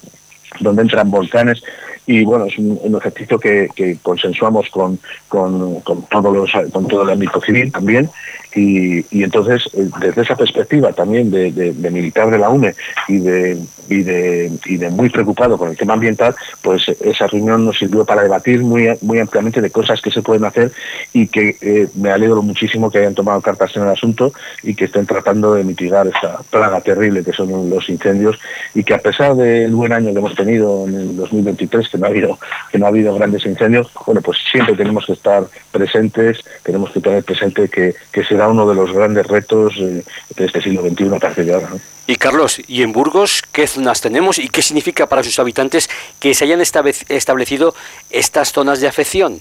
donde 0.59 0.83
entran 0.83 1.09
volcanes 1.09 1.63
y 2.07 2.23
bueno, 2.23 2.45
es 2.45 2.57
un, 2.59 2.95
ejercicio 2.95 3.39
que, 3.39 3.97
consensuamos 4.03 4.69
con, 4.69 4.99
con, 5.27 5.81
todos 6.09 6.35
los, 6.35 6.71
con 6.71 6.87
todo 6.87 7.01
el 7.01 7.09
ámbito 7.09 7.41
civil 7.41 7.71
también 7.71 8.09
y, 8.55 9.23
entonces, 9.23 9.69
eh, 9.73 9.89
desde 9.99 10.21
esa 10.21 10.35
perspectiva 10.37 10.93
también 10.93 11.29
de, 11.29 11.73
militar 11.91 12.31
de 12.31 12.37
la 12.37 12.49
UNE 12.49 12.73
y 13.09 13.17
de, 13.19 13.61
y 13.89 14.03
de, 14.03 14.89
muy 14.89 15.09
preocupado 15.09 15.57
con 15.57 15.69
el 15.69 15.77
tema 15.77 15.93
ambiental, 15.93 16.33
pues 16.61 16.87
esa 16.87 17.27
reunión 17.27 17.65
nos 17.65 17.77
sirvió 17.77 18.05
para 18.05 18.23
debatir 18.23 18.61
muy, 18.61 18.87
muy 19.01 19.19
ampliamente 19.19 19.59
de 19.59 19.69
cosas 19.69 20.01
que 20.01 20.09
se 20.09 20.21
pueden 20.21 20.45
hacer 20.45 20.71
y 21.11 21.27
que 21.27 21.57
eh, 21.59 21.87
me 21.95 22.11
alegro 22.11 22.41
muchísimo 22.41 22.89
que 22.89 22.99
hayan 22.99 23.13
tomado 23.13 23.41
cartas 23.41 23.75
en 23.75 23.83
el 23.83 23.89
asunto 23.89 24.31
y 24.63 24.73
que 24.73 24.85
estén 24.85 25.05
tratando 25.05 25.53
de 25.53 25.65
mitigar 25.65 26.07
esta 26.07 26.39
plaga 26.49 26.79
terrible 26.79 27.23
que 27.23 27.33
son 27.33 27.69
los 27.69 27.89
incendios 27.89 28.39
y 28.73 28.83
que 28.83 28.93
a 28.93 28.99
pesar 28.99 29.35
del 29.35 29.75
buen 29.75 29.91
año 29.91 30.13
que 30.13 30.19
hemos 30.19 30.35
tenido 30.35 30.87
en 30.87 30.95
el 30.95 31.15
2023, 31.17 31.89
que 31.89 31.97
no 31.97 32.05
ha 32.05 32.09
habido, 32.09 32.39
que 32.71 32.79
no 32.79 32.85
ha 32.85 32.89
habido 32.89 33.13
grandes 33.15 33.45
incendios, 33.45 33.91
bueno, 34.05 34.21
pues 34.21 34.37
siempre 34.49 34.75
tenemos 34.75 35.05
que 35.05 35.13
estar 35.13 35.43
presentes, 35.71 36.39
tenemos 36.63 36.91
que 36.91 37.01
tener 37.01 37.23
presente 37.23 37.67
que, 37.67 37.93
que 38.11 38.23
será 38.23 38.44
uno 38.47 38.67
de 38.67 38.75
los 38.75 38.91
grandes 38.91 39.25
retos 39.27 39.73
eh, 39.77 40.03
de 40.35 40.45
este 40.45 40.61
siglo 40.61 40.81
XXI 40.81 41.15
a 41.15 41.19
partir 41.19 41.45
de 41.45 41.53
ahora. 41.53 41.69
Y 42.07 42.15
Carlos, 42.15 42.61
¿y 42.67 42.83
en 42.83 42.91
Burgos 42.91 43.41
qué 43.51 43.67
zonas 43.67 44.01
tenemos 44.01 44.37
y 44.37 44.47
qué 44.49 44.61
significa 44.61 45.07
para 45.07 45.23
sus 45.23 45.39
habitantes 45.39 45.89
que 46.19 46.33
se 46.33 46.45
hayan 46.45 46.61
establecido 46.61 47.73
estas 48.09 48.51
zonas 48.51 48.79
de 48.79 48.87
afección? 48.87 49.39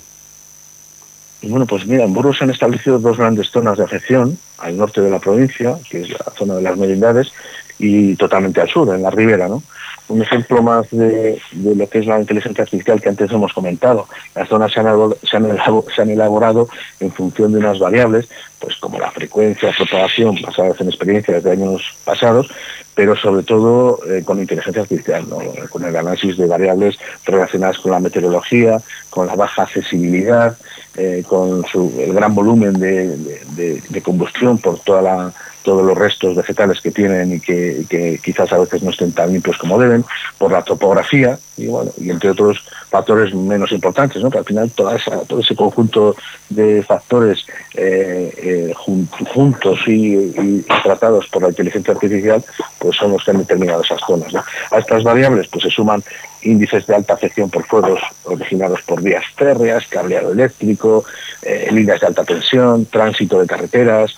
Bueno, 1.43 1.67
pues 1.67 1.87
mira, 1.87 2.05
en 2.05 2.15
Burgos 2.15 2.39
se 2.39 2.45
han 2.45 2.51
establecido 2.51 2.99
dos 2.99 3.19
grandes 3.19 3.51
zonas 3.51 3.77
de 3.77 3.85
afección, 3.85 4.39
al 4.59 4.77
norte 4.79 5.03
de 5.03 5.11
la 5.11 5.19
provincia, 5.19 5.77
que 5.91 6.01
es 6.01 6.09
la 6.09 6.33
zona 6.37 6.55
de 6.55 6.63
las 6.63 6.77
merindades, 6.79 7.33
y 7.79 8.17
totalmente 8.17 8.63
al 8.63 8.69
sur, 8.71 8.95
en 8.95 9.03
la 9.03 9.11
ribera, 9.11 9.49
¿no? 9.49 9.63
un 10.09 10.23
ejemplo 10.23 10.63
más 10.63 10.91
de, 10.91 11.41
lo 11.53 11.89
que 11.89 12.01
es 12.01 12.07
la 12.07 12.21
inteligencia 12.21 12.65
artificial 12.65 13.01
que 13.01 13.09
antes 13.09 13.31
hemos 13.31 13.53
comentado. 13.53 14.07
Las 14.35 14.49
zonas 14.49 14.73
se 14.73 14.81
han, 14.81 16.11
elaborado, 16.11 16.69
en 17.01 17.11
función 17.11 17.53
de 17.53 17.59
unas 17.59 17.79
variables, 17.79 18.29
pues 18.65 18.77
como 18.79 18.99
la 18.99 19.11
frecuencia, 19.11 19.75
propagación, 19.77 20.41
basadas 20.41 20.81
en 20.81 20.89
experiencias 20.89 21.43
de 21.43 21.53
años 21.53 21.83
pasados, 22.05 22.49
pero 22.95 23.15
sobre 23.15 23.43
todo 23.43 24.01
eh, 24.11 24.23
con 24.25 24.41
inteligencia 24.41 24.83
artificial, 24.83 25.27
con 25.69 25.85
el 25.85 25.95
análisis 25.95 26.39
de 26.39 26.47
variables 26.47 26.99
relacionadas 27.27 27.79
con 27.79 27.93
la 27.93 28.01
meteorología, 28.01 28.81
con 29.11 29.27
la 29.27 29.35
baja 29.35 29.65
accesibilidad, 29.65 30.57
eh, 30.97 31.23
con 31.27 31.63
el 31.75 32.15
gran 32.15 32.35
volumen 32.35 32.73
de 32.75 34.03
combustión 34.03 34.57
por 34.59 34.79
toda 34.81 35.35
todos 35.65 35.85
los 35.85 35.99
restos 35.99 36.37
vegetales 36.37 36.81
que 36.81 36.93
tienen 36.93 37.33
y 37.33 37.41
que, 37.41 38.21
quizás 38.23 38.53
a 38.53 38.59
veces 38.59 38.83
no 38.83 38.91
estén 38.91 39.13
tan 39.13 39.33
limpios 39.33 39.59
como 39.59 39.81
deben, 39.81 40.05
por 40.39 40.53
la 40.53 40.63
topografía 40.63 41.39
y 41.57 41.67
bueno, 41.67 41.91
y 41.97 42.11
entre 42.11 42.31
otros 42.31 42.65
factores 42.91 43.35
menos 43.35 43.73
importantes, 43.73 44.23
¿no? 44.23 44.31
Que 44.31 44.39
al 44.39 44.45
final 44.45 44.71
todo 44.71 45.41
ese 45.41 45.57
conjunto 45.57 46.17
de 46.49 46.83
factores 46.83 47.47
eh, 47.75 48.33
eh, 48.37 48.75
juntos 48.75 49.81
y, 49.87 50.63
tratados 50.83 51.27
por 51.29 51.43
la 51.43 51.49
inteligencia 51.49 51.95
artificial, 51.95 52.45
pues 52.79 52.97
son 52.97 53.13
los 53.13 53.25
que 53.25 53.31
han 53.31 53.39
determinado 53.39 53.83
esas 53.83 54.01
zonas. 54.07 54.35
A 54.71 54.79
estas 54.79 55.03
variables 55.03 55.49
pues 55.49 55.65
se 55.65 55.71
suman 55.71 56.03
índices 56.43 56.87
de 56.87 56.95
alta 56.95 57.15
afección 57.15 57.51
por 57.51 57.65
fuegos 57.65 58.01
originados 58.25 58.83
por 58.83 59.03
vías 59.03 59.25
férreas, 59.37 59.87
cableado 59.89 60.33
eléctrico, 60.33 61.05
eh, 61.43 61.69
líneas 61.73 62.01
de 62.01 62.07
alta 62.07 62.25
tensión, 62.25 62.87
tránsito 62.87 63.41
de 63.41 63.47
carreteras, 63.47 64.15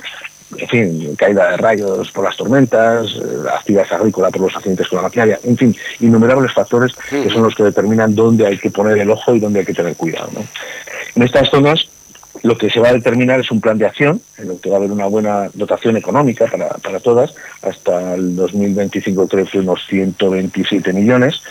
en 0.57 0.69
fin, 0.69 1.17
caída 1.17 1.51
de 1.51 1.57
rayos 1.57 2.11
por 2.13 2.25
las 2.25 2.37
tormentas, 2.37 3.07
eh, 3.17 3.49
actividad 3.53 3.87
agrícola 3.93 4.31
por 4.31 4.43
los 4.43 4.57
accidentes 4.57 4.89
con 4.89 4.99
la 4.99 5.03
maquinaria, 5.03 5.41
en 5.43 5.57
fin, 5.57 5.77
innumerables 6.01 6.53
factores 6.53 6.95
que 7.11 7.31
son 7.31 7.43
los 7.43 7.55
que 7.55 7.65
determinan 7.65 8.15
dónde 8.15 8.47
hay 8.47 8.59
que 8.59 8.71
poner 8.71 8.99
el 8.99 9.11
ojo 9.11 9.35
y 9.35 9.41
dónde 9.41 9.61
hay 9.61 9.67
que 9.67 9.75
tener 9.75 9.97
cuidado. 9.97 10.31
En 11.15 11.23
estas 11.23 11.49
zonas 11.51 11.89
lo 12.43 12.57
que 12.57 12.71
se 12.71 12.81
va 12.81 12.89
a 12.89 12.93
determinar 12.93 13.41
es 13.41 13.51
un 13.51 13.61
plan 13.61 13.79
de 13.79 13.87
acción, 13.87 14.21
en 14.39 14.51
el 14.51 14.61
que 14.61 14.69
va 14.69 14.77
a 14.77 14.79
haber 14.79 14.93
una 14.93 15.07
buena 15.07 15.49
dotación 15.55 15.97
económica 15.97 16.47
para, 16.47 16.69
para 16.69 17.01
todas, 17.01 17.35
hasta 17.63 18.15
el 18.15 18.37
2025 18.37 19.27
creo 19.27 19.47
que 19.47 19.59
unos 19.59 19.85
127 19.89 20.93
millones, 20.93 21.43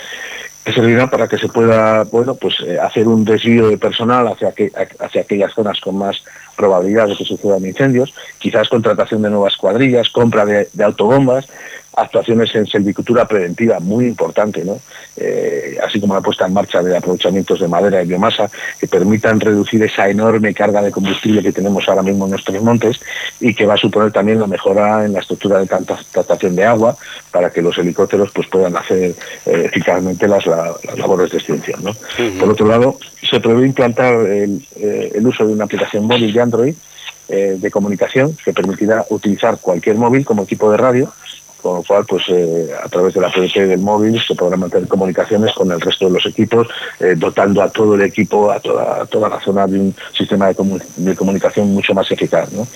que 0.65 0.73
servirá 0.73 1.08
para 1.08 1.28
que 1.28 1.38
se 1.38 1.47
pueda 1.47 2.04
bueno 2.06 2.34
pues 2.34 2.56
eh, 2.65 2.80
hacer 2.80 3.08
un 3.08 3.23
desvío 3.23 3.69
de 3.69 3.78
personal 3.78 4.28
hacia, 4.28 4.51
que, 4.51 4.71
hacia 4.99 5.21
aquellas 5.21 5.54
zonas 5.54 5.80
con 5.80 5.95
más 5.95 6.23
probabilidad 6.56 7.08
de 7.08 7.15
que 7.15 7.23
sucedan 7.23 7.65
incendios, 7.65 8.13
quizás 8.39 8.67
contratación 8.67 9.21
de 9.21 9.30
nuevas 9.30 9.58
cuadrillas, 9.58 10.10
compra 10.10 10.43
de, 10.45 10.67
de 10.73 10.84
autobombas, 10.84 11.47
actuaciones 11.96 12.54
en 12.56 12.66
silvicultura 12.66 13.26
preventiva 13.26 13.80
muy 13.80 14.06
importante, 14.06 14.64
¿no? 14.64 14.80
Eh, 15.18 15.78
así 15.86 16.00
como 16.00 16.14
la 16.14 16.22
puesta 16.22 16.46
en 16.46 16.54
marcha 16.54 16.82
de 16.82 16.96
aprovechamientos 16.98 17.60
de 17.60 17.68
madera 17.68 18.04
y 18.04 18.08
biomasa 18.08 18.50
que 18.80 18.88
permitan 18.88 19.40
reducir 19.40 19.82
esa 19.84 20.10
enorme 20.10 20.54
carga 20.54 20.82
de 20.82 20.92
combustible 20.92 21.42
que 21.42 21.54
tenemos 21.54 21.88
ahora 21.88 22.02
mismo 22.02 22.26
en 22.26 22.32
nuestros 22.32 22.62
montes 22.62 23.00
y 23.40 23.54
que 23.54 23.66
va 23.66 23.76
a 23.76 23.78
suponer 23.78 24.12
también 24.12 24.40
la 24.40 24.48
mejora 24.48 25.06
en 25.06 25.14
la 25.14 25.20
estructura 25.20 25.60
de 25.60 25.68
captación 25.68 26.56
de 26.56 26.66
agua 26.66 26.98
para 27.32 27.50
que 27.50 27.62
los 27.62 27.78
helicópteros 27.78 28.32
pues 28.32 28.48
puedan 28.48 28.76
hacer 28.76 29.16
eh, 29.46 29.64
eficazmente 29.66 30.28
las, 30.28 30.46
labores 30.98 31.32
de 31.32 31.38
extinción. 31.38 31.82
¿no? 31.84 31.94
Por 32.40 32.50
otro 32.50 32.68
lado, 32.68 32.98
se 33.30 33.40
prevé 33.40 33.66
implantar 33.66 34.14
el, 34.14 34.66
eh, 34.76 35.14
el 35.16 35.26
uso 35.26 35.48
de 35.48 35.54
una 35.54 35.64
aplicación 35.64 36.06
móvil 36.06 36.34
de 36.34 36.42
Android 36.42 36.76
de 37.28 37.72
comunicación 37.72 38.38
que 38.46 38.54
permitirá 38.54 39.04
utilizar 39.10 39.58
cualquier 39.60 39.96
móvil 39.96 40.24
como 40.24 40.44
equipo 40.44 40.70
de 40.70 40.78
radio 40.78 41.12
con 41.65 41.78
lo 41.78 41.82
cual 41.82 42.06
pues 42.06 42.25
eh, 42.28 42.69
a 42.80 42.88
través 42.88 43.15
de 43.15 43.21
la 43.21 43.32
PDP 43.32 43.67
del 43.67 43.80
móvil 43.80 44.21
se 44.21 44.36
podrán 44.36 44.60
mantener 44.60 44.88
comunicaciones 44.88 45.51
con 45.56 45.71
el 45.71 45.82
resto 45.82 46.06
de 46.06 46.12
los 46.12 46.23
equipos, 46.28 46.67
eh, 46.99 47.15
dotando 47.17 47.60
a 47.63 47.71
todo 47.71 47.95
el 47.95 48.04
equipo, 48.04 48.51
a 48.51 48.60
toda, 48.60 49.04
toda 49.08 49.30
la 49.30 49.41
zona 49.41 49.65
de 49.65 49.80
un 49.80 49.95
sistema 50.15 50.49
de, 50.49 51.15
comunicación 51.15 51.73
mucho 51.73 51.95
más 51.95 52.12
eficaz. 52.12 52.51
¿no? 52.51 52.67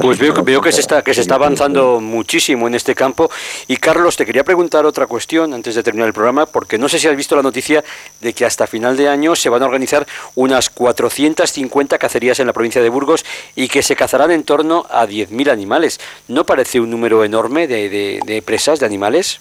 Pues 0.00 0.18
veo, 0.18 0.32
veo 0.42 0.62
que 0.62 0.72
se 0.72 0.80
está 0.80 1.02
que 1.02 1.12
se 1.12 1.20
está 1.20 1.34
avanzando 1.34 2.00
muchísimo 2.00 2.66
en 2.66 2.74
este 2.74 2.94
campo 2.94 3.30
y 3.68 3.76
Carlos 3.76 4.16
te 4.16 4.24
quería 4.24 4.42
preguntar 4.42 4.86
otra 4.86 5.06
cuestión 5.06 5.52
antes 5.52 5.74
de 5.74 5.82
terminar 5.82 6.08
el 6.08 6.14
programa 6.14 6.46
porque 6.46 6.78
no 6.78 6.88
sé 6.88 6.98
si 6.98 7.08
has 7.08 7.16
visto 7.16 7.36
la 7.36 7.42
noticia 7.42 7.84
de 8.22 8.32
que 8.32 8.46
hasta 8.46 8.66
final 8.66 8.96
de 8.96 9.08
año 9.08 9.36
se 9.36 9.50
van 9.50 9.62
a 9.62 9.66
organizar 9.66 10.06
unas 10.34 10.70
450 10.70 11.98
cacerías 11.98 12.40
en 12.40 12.46
la 12.46 12.54
provincia 12.54 12.80
de 12.80 12.88
Burgos 12.88 13.24
y 13.54 13.68
que 13.68 13.82
se 13.82 13.96
cazarán 13.96 14.30
en 14.30 14.44
torno 14.44 14.86
a 14.88 15.06
10.000 15.06 15.50
animales. 15.50 16.00
¿No 16.28 16.46
parece 16.46 16.80
un 16.80 16.90
número 16.90 17.22
enorme 17.22 17.65
de, 17.66 18.42
presas, 18.44 18.80
de 18.80 18.86
animales? 18.86 19.40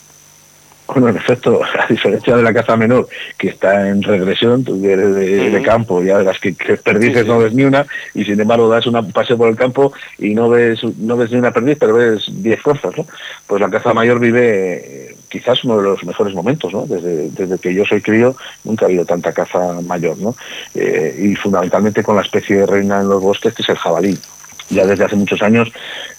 Bueno, 0.88 1.10
en 1.10 1.18
efecto, 1.18 1.62
a 1.80 1.88
diferencia 1.88 2.36
de 2.36 2.44
la 2.44 2.54
caza 2.54 2.76
menor, 2.76 3.08
que 3.38 3.50
está 3.50 3.90
en 3.90 4.04
regresión, 4.04 4.64
tú 4.64 4.84
eres 4.86 5.16
de, 5.16 5.62
campo, 5.64 6.04
ya 6.04 6.20
las 6.20 6.40
que, 6.40 6.54
que 6.54 6.78
perdices 6.78 7.26
no 7.26 7.40
ves 7.40 7.54
ni 7.54 7.64
una, 7.64 7.86
y 8.14 8.24
sin 8.24 8.40
embargo 8.40 8.70
das 8.70 8.86
un 8.86 9.12
paseo 9.12 9.38
por 9.38 9.50
el 9.50 9.56
campo 9.56 9.94
y 10.20 10.36
no 10.36 10.50
ves 10.50 10.84
no 11.00 11.18
ves 11.18 11.32
ni 11.32 11.38
una 11.38 11.52
perdiz, 11.52 11.78
pero 11.80 11.96
ves 11.96 12.26
diez 12.30 12.62
cosas, 12.62 12.96
¿no? 12.96 13.08
Pues 13.48 13.62
la 13.62 13.70
caza 13.70 13.94
mayor 13.94 14.20
vive 14.20 14.76
eh, 14.76 15.16
quizás 15.28 15.64
uno 15.64 15.78
de 15.78 15.84
los 15.84 16.04
mejores 16.04 16.34
momentos, 16.34 16.72
¿no? 16.72 16.86
Desde, 16.86 17.30
desde 17.30 17.58
que 17.58 17.74
yo 17.74 17.84
soy 17.86 18.02
crío 18.02 18.36
nunca 18.64 18.86
ha 18.86 18.88
habido 18.88 19.06
tanta 19.06 19.34
caza 19.34 19.82
mayor, 19.82 20.18
¿no? 20.20 20.36
Eh, 20.76 21.18
y 21.20 21.36
fundamentalmente 21.36 22.04
con 22.04 22.16
la 22.16 22.22
especie 22.22 22.58
de 22.58 22.66
reina 22.66 23.02
en 23.02 23.10
los 23.10 23.22
bosques, 23.22 23.54
que 23.54 23.64
es 23.64 23.70
el 23.70 23.78
jabalí 23.78 24.18
ya 24.70 24.86
desde 24.86 25.06
hace 25.06 25.16
muchos 25.16 25.42
años 25.42 25.72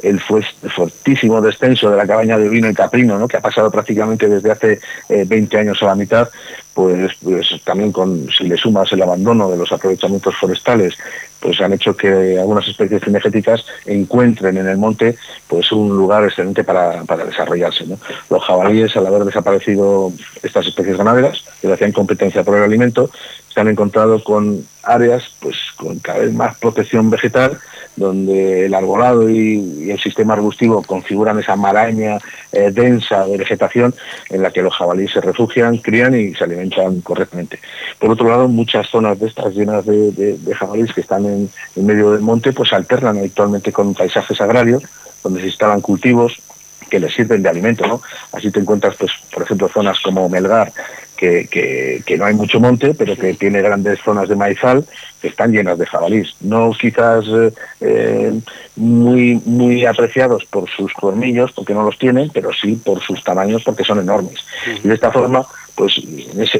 el 0.02 0.20
fortísimo 0.20 1.40
descenso 1.40 1.90
de 1.90 1.96
la 1.96 2.06
cabaña 2.06 2.38
de 2.38 2.48
vino 2.48 2.68
y 2.68 2.74
caprino, 2.74 3.18
¿no? 3.18 3.26
que 3.26 3.36
ha 3.36 3.40
pasado 3.40 3.70
prácticamente 3.70 4.28
desde 4.28 4.50
hace 4.50 4.80
20 5.08 5.56
eh, 5.56 5.60
años 5.60 5.82
a 5.82 5.86
la 5.86 5.94
mitad, 5.94 6.28
pues, 6.74 7.12
pues 7.22 7.46
también 7.64 7.92
con 7.92 8.28
si 8.30 8.44
le 8.44 8.56
sumas 8.56 8.92
el 8.92 9.02
abandono 9.02 9.50
de 9.50 9.56
los 9.56 9.72
aprovechamientos 9.72 10.36
forestales, 10.36 10.94
pues 11.40 11.60
han 11.60 11.72
hecho 11.72 11.96
que 11.96 12.38
algunas 12.38 12.66
especies 12.66 13.02
cinegéticas 13.02 13.64
encuentren 13.84 14.56
en 14.56 14.66
el 14.66 14.78
monte 14.78 15.16
pues 15.48 15.70
un 15.72 15.96
lugar 15.96 16.24
excelente 16.24 16.64
para, 16.64 17.02
desarrollarse. 17.24 17.84
Los 18.30 18.44
jabalíes, 18.44 18.96
al 18.96 19.06
haber 19.06 19.24
desaparecido 19.24 20.12
estas 20.42 20.66
especies 20.66 20.96
ganaderas, 20.96 21.44
que 21.60 21.72
hacían 21.72 21.92
competencia 21.92 22.42
por 22.42 22.56
el 22.56 22.64
alimento, 22.64 23.10
se 23.52 23.60
han 23.60 23.68
encontrado 23.68 24.22
con 24.22 24.66
áreas 24.82 25.24
pues 25.40 25.56
con 25.76 25.98
cada 25.98 26.20
vez 26.20 26.32
más 26.32 26.56
protección 26.58 27.10
vegetal 27.10 27.58
donde 27.96 28.66
el 28.66 28.74
arbolado 28.74 29.28
y, 29.28 29.90
el 29.90 29.98
sistema 29.98 30.34
arbustivo 30.34 30.82
configuran 30.82 31.38
esa 31.38 31.56
maraña 31.56 32.18
eh, 32.52 32.70
densa 32.70 33.26
de 33.26 33.38
vegetación 33.38 33.94
en 34.30 34.42
la 34.42 34.50
que 34.50 34.62
los 34.62 34.74
jabalíes 34.74 35.12
se 35.12 35.20
refugian, 35.20 35.78
crían 35.78 36.14
y 36.14 36.34
se 36.34 36.44
alimentan 36.44 37.00
correctamente. 37.00 37.58
Por 37.98 38.10
otro 38.10 38.28
lado, 38.28 38.48
muchas 38.48 38.88
zonas 38.88 39.18
de 39.18 39.28
estas 39.28 39.54
llenas 39.54 39.86
de, 39.86 40.38
jabalíes 40.54 40.92
que 40.92 41.00
están 41.00 41.24
en, 41.26 41.50
medio 41.86 42.12
del 42.12 42.20
monte, 42.20 42.52
pues 42.52 42.72
alternan 42.72 43.18
habitualmente 43.18 43.72
con 43.72 43.94
paisajes 43.94 44.40
agrarios, 44.40 44.82
donde 45.22 45.40
se 45.40 45.46
instalan 45.46 45.80
cultivos 45.80 46.40
que 46.88 47.00
les 47.00 47.12
sirven 47.14 47.42
de 47.42 47.48
alimento, 47.48 47.86
¿no? 47.86 48.00
Así 48.32 48.50
te 48.50 48.60
encuentras, 48.60 48.94
pues, 48.96 49.10
por 49.32 49.42
ejemplo, 49.42 49.68
zonas 49.68 49.98
como 50.00 50.28
Melgar, 50.28 50.72
que, 51.16 52.16
no 52.18 52.24
hay 52.24 52.34
mucho 52.34 52.60
monte, 52.60 52.94
pero 52.94 53.16
que 53.16 53.34
tiene 53.34 53.62
grandes 53.62 54.00
zonas 54.00 54.28
de 54.28 54.36
maizal 54.36 54.84
que 55.20 55.28
están 55.28 55.52
llenas 55.52 55.78
de 55.78 55.86
jabalís. 55.86 56.34
No 56.40 56.70
quizás 56.78 57.24
eh, 57.26 57.52
eh, 57.80 58.40
muy, 58.76 59.40
muy 59.44 59.86
apreciados 59.86 60.44
por 60.44 60.68
sus 60.70 60.92
colmillos, 60.92 61.52
porque 61.52 61.74
no 61.74 61.82
los 61.82 61.98
tienen, 61.98 62.30
pero 62.32 62.50
sí 62.52 62.80
por 62.84 63.00
sus 63.02 63.24
tamaños, 63.24 63.64
porque 63.64 63.84
son 63.84 64.00
enormes. 64.00 64.44
Y 64.84 64.88
de 64.88 64.94
esta 64.94 65.10
forma 65.10 65.46
pues 65.76 66.00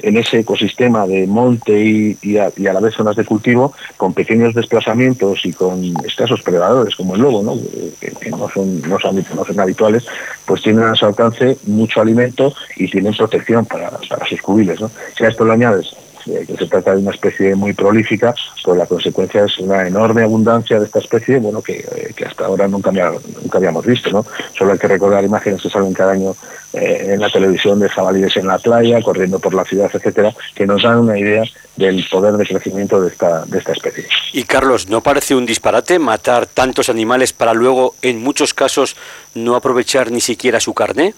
en 0.03 0.17
ese, 0.17 0.39
ecosistema 0.39 1.07
de 1.07 1.27
monte 1.27 2.17
y, 2.23 2.37
a, 2.37 2.53
la 2.57 2.81
vez 2.81 2.95
zonas 2.95 3.17
de 3.17 3.25
cultivo, 3.25 3.73
con 3.97 4.13
pequeños 4.13 4.55
desplazamientos 4.55 5.45
y 5.45 5.53
con 5.53 5.83
escasos 6.05 6.43
predadores 6.43 6.95
como 6.95 7.15
el 7.15 7.23
lobo, 7.23 7.43
¿no? 7.43 7.59
Que, 7.99 8.31
no, 8.31 8.49
son, 8.51 8.83
no, 8.83 8.99
son, 9.01 9.59
habituales, 9.59 10.07
pues 10.45 10.63
tienen 10.63 10.85
a 10.85 10.95
su 10.95 11.07
alcance 11.07 11.57
mucho 11.67 12.01
alimento 12.03 12.53
y 12.77 12.91
tienen 12.91 13.15
protección 13.15 13.65
para, 13.65 13.91
sus 14.29 14.43
cubiles. 14.43 14.81
¿no? 14.81 14.91
Si 15.17 15.25
a 15.25 15.29
esto 15.29 15.45
lo 15.45 15.53
añades 15.53 15.97
eh, 16.27 16.45
que 16.47 16.57
se 16.57 16.67
trata 16.67 16.95
de 16.95 17.03
una 17.03 17.13
especie 17.13 17.55
muy 17.55 17.73
prolífica, 17.73 18.35
pues 18.65 18.79
la 18.79 18.87
consecuencia 18.87 19.45
es 19.45 19.59
una 19.59 19.87
enorme 19.87 20.23
abundancia 20.23 20.79
de 20.79 20.87
esta 20.87 20.99
especie, 20.99 21.39
bueno, 21.39 21.63
que, 21.63 21.79
eh, 21.79 22.25
hasta 22.27 22.47
ahora 22.47 22.67
nunca, 22.69 22.91
nunca 22.91 23.59
habíamos 23.59 23.87
visto, 23.87 24.11
¿no? 24.11 24.27
Solo 24.57 24.73
hay 24.73 24.79
que 24.79 24.89
recordar 24.89 25.25
imágenes 25.25 25.63
que 25.63 25.71
salen 25.71 25.93
cada 25.93 26.13
año 26.13 26.35
eh, 26.73 27.13
en 27.15 27.21
la 27.21 27.31
televisión 27.31 27.79
de 27.79 27.89
jabalíes 27.89 28.37
en 28.37 28.47
la 28.47 28.59
playa, 28.59 29.01
corriendo 29.03 29.39
por 29.39 29.55
la 29.55 29.65
ciudad, 29.65 29.91
etcétera, 29.93 30.35
que 30.55 30.67
nos 30.67 30.83
dan 30.83 30.99
una 30.99 31.19
idea 31.19 31.45
del 31.77 32.05
poder 32.11 32.35
de 32.35 32.47
crecimiento 32.47 33.01
de 33.01 33.09
esta, 33.09 33.45
de 33.47 33.59
esta 33.59 33.73
especie. 33.73 34.07
Y 34.33 34.45
Carlos, 34.45 34.89
¿no 34.89 35.01
parece 35.03 35.35
un 35.35 35.47
disparate 35.47 35.99
matar 35.99 36.47
tantos 36.47 36.89
animales 36.89 37.33
para 37.33 37.55
luego, 37.55 37.95
en 38.03 38.23
muchos 38.23 38.53
casos, 38.53 38.97
no 39.35 39.55
aprovechar 39.55 40.11
ni 40.11 40.21
siquiera 40.21 40.61
su 40.61 40.75
carne? 40.75 41.15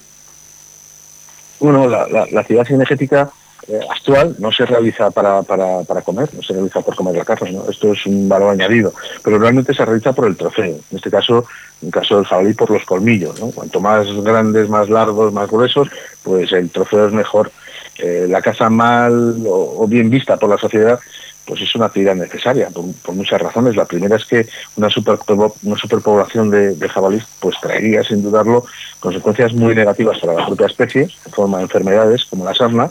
Bueno, 1.60 1.88
la, 1.88 2.06
la, 2.08 2.26
la 2.30 2.44
ciudad 2.44 2.64
cinegética 2.64 3.30
eh, 3.68 3.80
actual 3.90 4.34
no 4.38 4.50
se 4.50 4.64
realiza 4.64 5.10
para, 5.10 5.42
para, 5.42 5.82
para, 5.82 6.00
comer, 6.00 6.28
no 6.34 6.42
se 6.42 6.54
realiza 6.54 6.80
por 6.80 6.96
comer 6.96 7.16
la 7.16 7.24
carne, 7.24 7.52
¿no? 7.52 7.68
esto 7.68 7.92
es 7.92 8.06
un 8.06 8.26
valor 8.26 8.50
añadido, 8.50 8.94
pero 9.22 9.38
realmente 9.38 9.74
se 9.74 9.84
realiza 9.84 10.14
por 10.14 10.26
el 10.26 10.36
trofeo, 10.36 10.76
en 10.90 10.96
este 10.96 11.10
caso, 11.10 11.44
en 11.82 11.90
caso 11.90 12.16
del 12.16 12.24
jabalí, 12.24 12.54
por 12.54 12.70
los 12.70 12.84
colmillos, 12.84 13.38
¿no? 13.38 13.50
cuanto 13.50 13.78
más 13.78 14.06
grandes, 14.22 14.70
más 14.70 14.88
largos, 14.88 15.34
más 15.34 15.50
gruesos, 15.50 15.88
pues 16.22 16.50
el 16.52 16.70
trofeo 16.70 17.08
es 17.08 17.12
mejor. 17.12 17.50
Eh, 17.98 18.26
la 18.28 18.40
caza 18.40 18.70
mal 18.70 19.36
o, 19.46 19.86
bien 19.88 20.08
vista 20.08 20.36
por 20.36 20.48
la 20.48 20.56
sociedad 20.56 21.00
pues 21.44 21.62
es 21.62 21.74
una 21.74 21.86
actividad 21.86 22.14
necesaria 22.14 22.68
por, 22.68 23.14
muchas 23.14 23.40
razones. 23.40 23.74
La 23.74 23.86
primera 23.86 24.16
es 24.16 24.24
que 24.26 24.46
una, 24.76 24.90
super, 24.90 25.18
una 25.26 25.78
superpoblación 25.78 26.50
de, 26.50 26.74
de, 26.74 26.88
jabalís 26.90 27.24
pues 27.40 27.56
traería, 27.60 28.04
sin 28.04 28.22
dudarlo, 28.22 28.66
consecuencias 29.00 29.54
muy 29.54 29.74
negativas 29.74 30.18
para 30.18 30.34
la 30.34 30.46
propia 30.46 30.66
especie, 30.66 31.02
en 31.04 31.32
forma 31.32 31.56
de 31.56 31.64
enfermedades 31.64 32.26
como 32.26 32.44
la 32.44 32.54
sarna, 32.54 32.90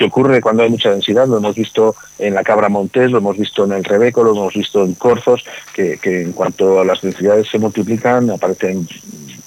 que 0.00 0.06
ocurre 0.06 0.40
cuando 0.40 0.62
hay 0.62 0.70
mucha 0.70 0.90
densidad, 0.90 1.28
lo 1.28 1.36
hemos 1.36 1.54
visto 1.54 1.94
en 2.18 2.32
la 2.32 2.42
cabra 2.42 2.70
montés, 2.70 3.10
lo 3.10 3.18
hemos 3.18 3.36
visto 3.36 3.64
en 3.64 3.72
el 3.72 3.84
rebeco, 3.84 4.24
lo 4.24 4.30
hemos 4.30 4.54
visto 4.54 4.82
en 4.82 4.94
corzos, 4.94 5.44
que, 5.74 5.98
que 5.98 6.22
en 6.22 6.32
cuanto 6.32 6.80
a 6.80 6.86
las 6.86 7.02
densidades 7.02 7.50
se 7.50 7.58
multiplican, 7.58 8.30
aparecen 8.30 8.88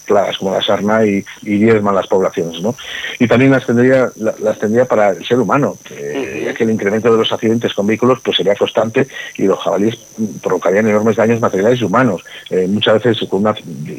plagas 0.06 0.38
como 0.38 0.54
la 0.54 0.62
sarna 0.62 1.04
y, 1.08 1.26
y 1.42 1.58
diezman 1.58 1.96
las 1.96 2.06
poblaciones. 2.06 2.62
¿no? 2.62 2.76
Y 3.18 3.28
también 3.28 3.50
las 3.50 3.66
tendría, 3.66 4.12
las 4.16 4.60
tendría 4.60 4.86
para 4.86 5.10
el 5.10 5.26
ser 5.26 5.40
humano, 5.40 5.76
que 6.54 6.64
el 6.64 6.72
incremento 6.72 7.12
de 7.12 7.18
los 7.18 7.32
accidentes 7.32 7.74
con 7.74 7.88
vehículos 7.88 8.20
pues 8.24 8.38
sería 8.38 8.56
constante 8.56 9.08
y 9.38 9.44
los 9.44 9.60
jabalíes 9.60 9.98
provocarían 10.42 10.88
enormes 10.88 11.16
daños 11.16 11.40
materiales 11.40 11.82
y 11.82 11.84
humanos. 11.84 12.24
Eh, 12.50 12.68
muchas 12.68 13.04
veces 13.04 13.28
con 13.30 13.44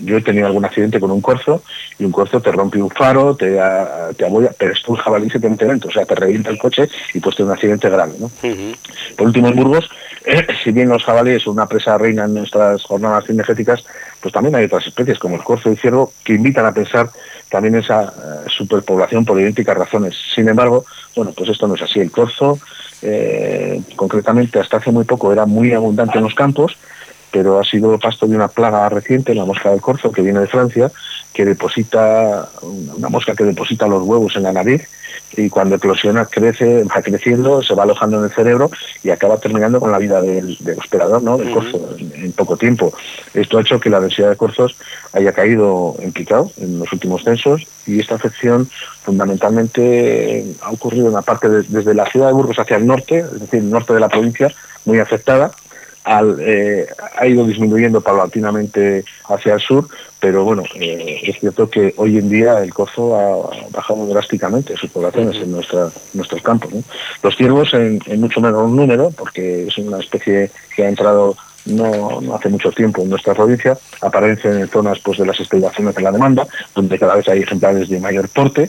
yo 0.04 0.16
he 0.16 0.22
tenido 0.22 0.46
algún 0.46 0.64
accidente 0.64 1.00
con 1.00 1.10
un 1.10 1.20
corzo 1.20 1.62
y 1.98 2.04
un 2.04 2.12
corzo 2.12 2.40
te 2.40 2.50
rompe 2.50 2.80
un 2.80 2.90
faro, 2.90 3.34
te, 3.34 3.58
te 4.16 4.24
aboya, 4.24 4.50
pero 4.58 4.72
es 4.72 4.88
un 4.88 4.96
jabalí 4.96 5.30
se 5.30 5.40
te 5.40 5.48
mete 5.48 5.66
dentro, 5.66 5.90
o 5.90 5.92
sea, 5.92 6.04
te 6.04 6.14
revienta 6.14 6.50
el 6.50 6.58
coche 6.58 6.88
y 7.12 7.20
pues 7.20 7.36
tiene 7.36 7.50
un 7.50 7.54
accidente 7.54 7.88
grave. 7.90 8.12
¿no? 8.18 8.30
Por 9.16 9.26
último, 9.26 9.48
en 9.48 9.56
Burgos, 9.56 9.88
si 10.64 10.72
bien 10.72 10.88
los 10.88 11.04
jabalíes 11.04 11.42
son 11.42 11.54
una 11.54 11.66
presa 11.66 11.98
reina 11.98 12.24
en 12.24 12.34
nuestras 12.34 12.82
jornadas 12.82 13.24
cinegéticas, 13.26 13.84
pues 14.24 14.32
también 14.32 14.54
hay 14.54 14.64
otras 14.64 14.86
especies 14.86 15.18
como 15.18 15.36
el 15.36 15.44
corzo 15.44 15.70
y 15.70 15.76
ciervo 15.76 16.14
que 16.24 16.32
invitan 16.32 16.64
a 16.64 16.72
pensar 16.72 17.10
también 17.50 17.74
esa 17.74 18.04
eh, 18.04 18.48
superpoblación 18.48 19.22
por 19.26 19.38
idénticas 19.38 19.76
razones. 19.76 20.16
Sin 20.34 20.48
embargo, 20.48 20.86
bueno, 21.14 21.32
pues 21.36 21.50
esto 21.50 21.68
no 21.68 21.74
es 21.74 21.82
así. 21.82 22.00
El 22.00 22.10
corzo 22.10 22.58
eh, 23.02 23.82
concretamente 23.96 24.58
hasta 24.58 24.78
hace 24.78 24.92
muy 24.92 25.04
poco 25.04 25.30
era 25.30 25.44
muy 25.44 25.74
abundante 25.74 26.16
en 26.16 26.24
los 26.24 26.34
campos, 26.34 26.74
pero 27.30 27.60
ha 27.60 27.64
sido 27.64 27.98
pasto 27.98 28.26
de 28.26 28.34
una 28.34 28.48
plaga 28.48 28.88
reciente, 28.88 29.34
la 29.34 29.44
mosca 29.44 29.68
del 29.68 29.82
corzo, 29.82 30.10
que 30.10 30.22
viene 30.22 30.40
de 30.40 30.46
Francia, 30.46 30.90
que 31.34 31.44
deposita, 31.44 32.48
una 32.62 33.08
mosca 33.08 33.34
que 33.34 33.44
deposita 33.44 33.86
los 33.86 34.02
huevos 34.04 34.36
en 34.36 34.44
la 34.44 34.52
nariz 34.52 34.88
y 35.36 35.50
cuando 35.50 35.76
eclosiona 35.76 36.26
crece, 36.26 36.84
va 36.84 37.02
creciendo, 37.02 37.62
se 37.62 37.74
va 37.74 37.82
alojando 37.82 38.18
en 38.18 38.24
el 38.24 38.30
cerebro 38.30 38.70
y 39.02 39.10
acaba 39.10 39.38
terminando 39.38 39.80
con 39.80 39.90
la 39.90 39.98
vida 39.98 40.22
del, 40.22 40.56
hospedador, 40.78 41.22
¿no? 41.22 41.36
del 41.36 41.52
corzo, 41.52 41.96
en, 41.98 42.32
poco 42.32 42.56
tiempo. 42.56 42.92
Esto 43.34 43.58
ha 43.58 43.62
hecho 43.62 43.80
que 43.80 43.90
la 43.90 44.00
densidad 44.00 44.30
de 44.30 44.36
corzos 44.36 44.76
haya 45.12 45.32
caído 45.32 45.96
en 45.98 46.12
picado 46.12 46.52
en 46.58 46.78
los 46.78 46.92
últimos 46.92 47.24
censos 47.24 47.66
y 47.86 47.98
esta 47.98 48.14
afección 48.14 48.68
fundamentalmente 49.02 50.54
ha 50.62 50.70
ocurrido 50.70 51.08
en 51.08 51.14
la 51.14 51.22
parte 51.22 51.48
desde 51.48 51.94
la 51.94 52.06
ciudad 52.06 52.28
de 52.28 52.32
Burgos 52.32 52.58
hacia 52.58 52.76
el 52.76 52.86
norte, 52.86 53.18
es 53.18 53.40
decir, 53.40 53.60
el 53.60 53.70
norte 53.70 53.92
de 53.92 54.00
la 54.00 54.08
provincia, 54.08 54.52
muy 54.84 55.00
afectada, 55.00 55.50
eh, 56.06 56.86
ha 57.16 57.26
ido 57.26 57.46
disminuyendo 57.46 58.00
paulatinamente 58.00 59.04
hacia 59.28 59.54
el 59.54 59.60
sur, 59.60 59.88
pero 60.20 60.44
bueno, 60.44 60.62
eh, 60.74 61.20
es 61.22 61.38
cierto 61.40 61.68
que 61.68 61.94
hoy 61.96 62.18
en 62.18 62.28
día 62.28 62.62
el 62.62 62.72
corzo 62.72 63.16
ha 63.16 63.68
bajado 63.70 64.06
drásticamente 64.06 64.76
sus 64.76 64.90
poblaciones 64.90 65.36
en 65.36 65.52
nuestra, 65.52 65.90
nuestros 66.12 66.42
campos. 66.42 66.72
Los 67.22 67.36
ciervos 67.36 67.72
en, 67.74 68.00
en, 68.06 68.20
mucho 68.20 68.40
menor 68.40 68.68
número, 68.68 69.10
porque 69.10 69.66
es 69.66 69.78
una 69.78 69.98
especie 69.98 70.50
que 70.76 70.84
ha 70.84 70.88
entrado 70.88 71.36
no, 71.66 72.34
hace 72.34 72.48
mucho 72.48 72.70
tiempo 72.72 73.02
en 73.02 73.10
nuestra 73.10 73.34
provincia, 73.34 73.76
aparecen 74.00 74.60
en 74.60 74.68
zonas 74.68 74.98
pues, 75.00 75.18
de 75.18 75.26
las 75.26 75.38
estribaciones 75.40 75.94
de 75.94 76.02
la 76.02 76.12
demanda, 76.12 76.46
donde 76.74 76.98
cada 76.98 77.16
vez 77.16 77.28
hay 77.28 77.40
ejemplares 77.40 77.88
de 77.88 78.00
mayor 78.00 78.28
porte, 78.28 78.68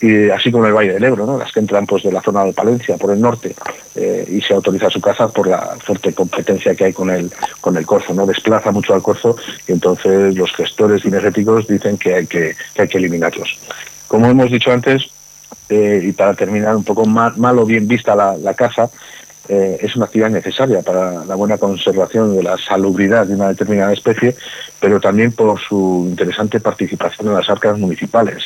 y 0.00 0.30
así 0.30 0.50
como 0.52 0.66
el 0.66 0.72
Valle 0.72 0.92
del 0.92 1.04
Ebro, 1.04 1.26
¿no? 1.26 1.38
las 1.38 1.52
que 1.52 1.60
entran 1.60 1.86
pues, 1.86 2.04
de 2.04 2.12
la 2.12 2.22
zona 2.22 2.44
de 2.44 2.52
Palencia 2.52 2.96
por 2.96 3.12
el 3.12 3.20
norte 3.20 3.54
eh, 3.96 4.26
y 4.30 4.40
se 4.40 4.54
autoriza 4.54 4.90
su 4.90 5.00
caza 5.00 5.28
por 5.28 5.48
la 5.48 5.76
fuerte 5.80 6.12
competencia 6.12 6.74
que 6.74 6.84
hay 6.84 6.92
con 6.92 7.10
el, 7.10 7.30
con 7.60 7.76
el 7.76 7.84
corzo, 7.84 8.14
¿no? 8.14 8.26
desplaza 8.26 8.70
mucho 8.70 8.94
al 8.94 9.02
corzo 9.02 9.36
y 9.66 9.72
entonces 9.72 10.36
los 10.36 10.52
gestores 10.52 11.02
cinegéticos 11.02 11.66
dicen 11.66 11.98
que 11.98 12.14
hay 12.14 12.26
que, 12.26 12.54
hay 12.76 12.88
que 12.88 12.98
eliminarlos. 12.98 13.58
Como 14.06 14.26
hemos 14.26 14.50
dicho 14.50 14.70
antes, 14.70 15.10
eh, 15.68 16.00
y 16.02 16.12
para 16.12 16.34
terminar 16.34 16.76
un 16.76 16.84
poco 16.84 17.04
mal, 17.04 17.58
o 17.58 17.66
bien 17.66 17.86
vista 17.86 18.14
la, 18.14 18.36
la 18.38 18.54
caza, 18.54 18.88
eh, 19.48 19.78
es 19.80 19.96
una 19.96 20.06
actividad 20.06 20.30
necesaria 20.30 20.82
para 20.82 21.24
la 21.24 21.34
buena 21.34 21.58
conservación 21.58 22.36
de 22.36 22.42
la 22.42 22.58
salubridad 22.58 23.26
de 23.26 23.34
una 23.34 23.48
determinada 23.48 23.92
especie, 23.92 24.36
pero 24.80 25.00
también 25.00 25.32
por 25.32 25.58
su 25.60 26.06
interesante 26.08 26.60
participación 26.60 27.28
en 27.28 27.34
las 27.34 27.48
arcas 27.48 27.78
municipales. 27.78 28.44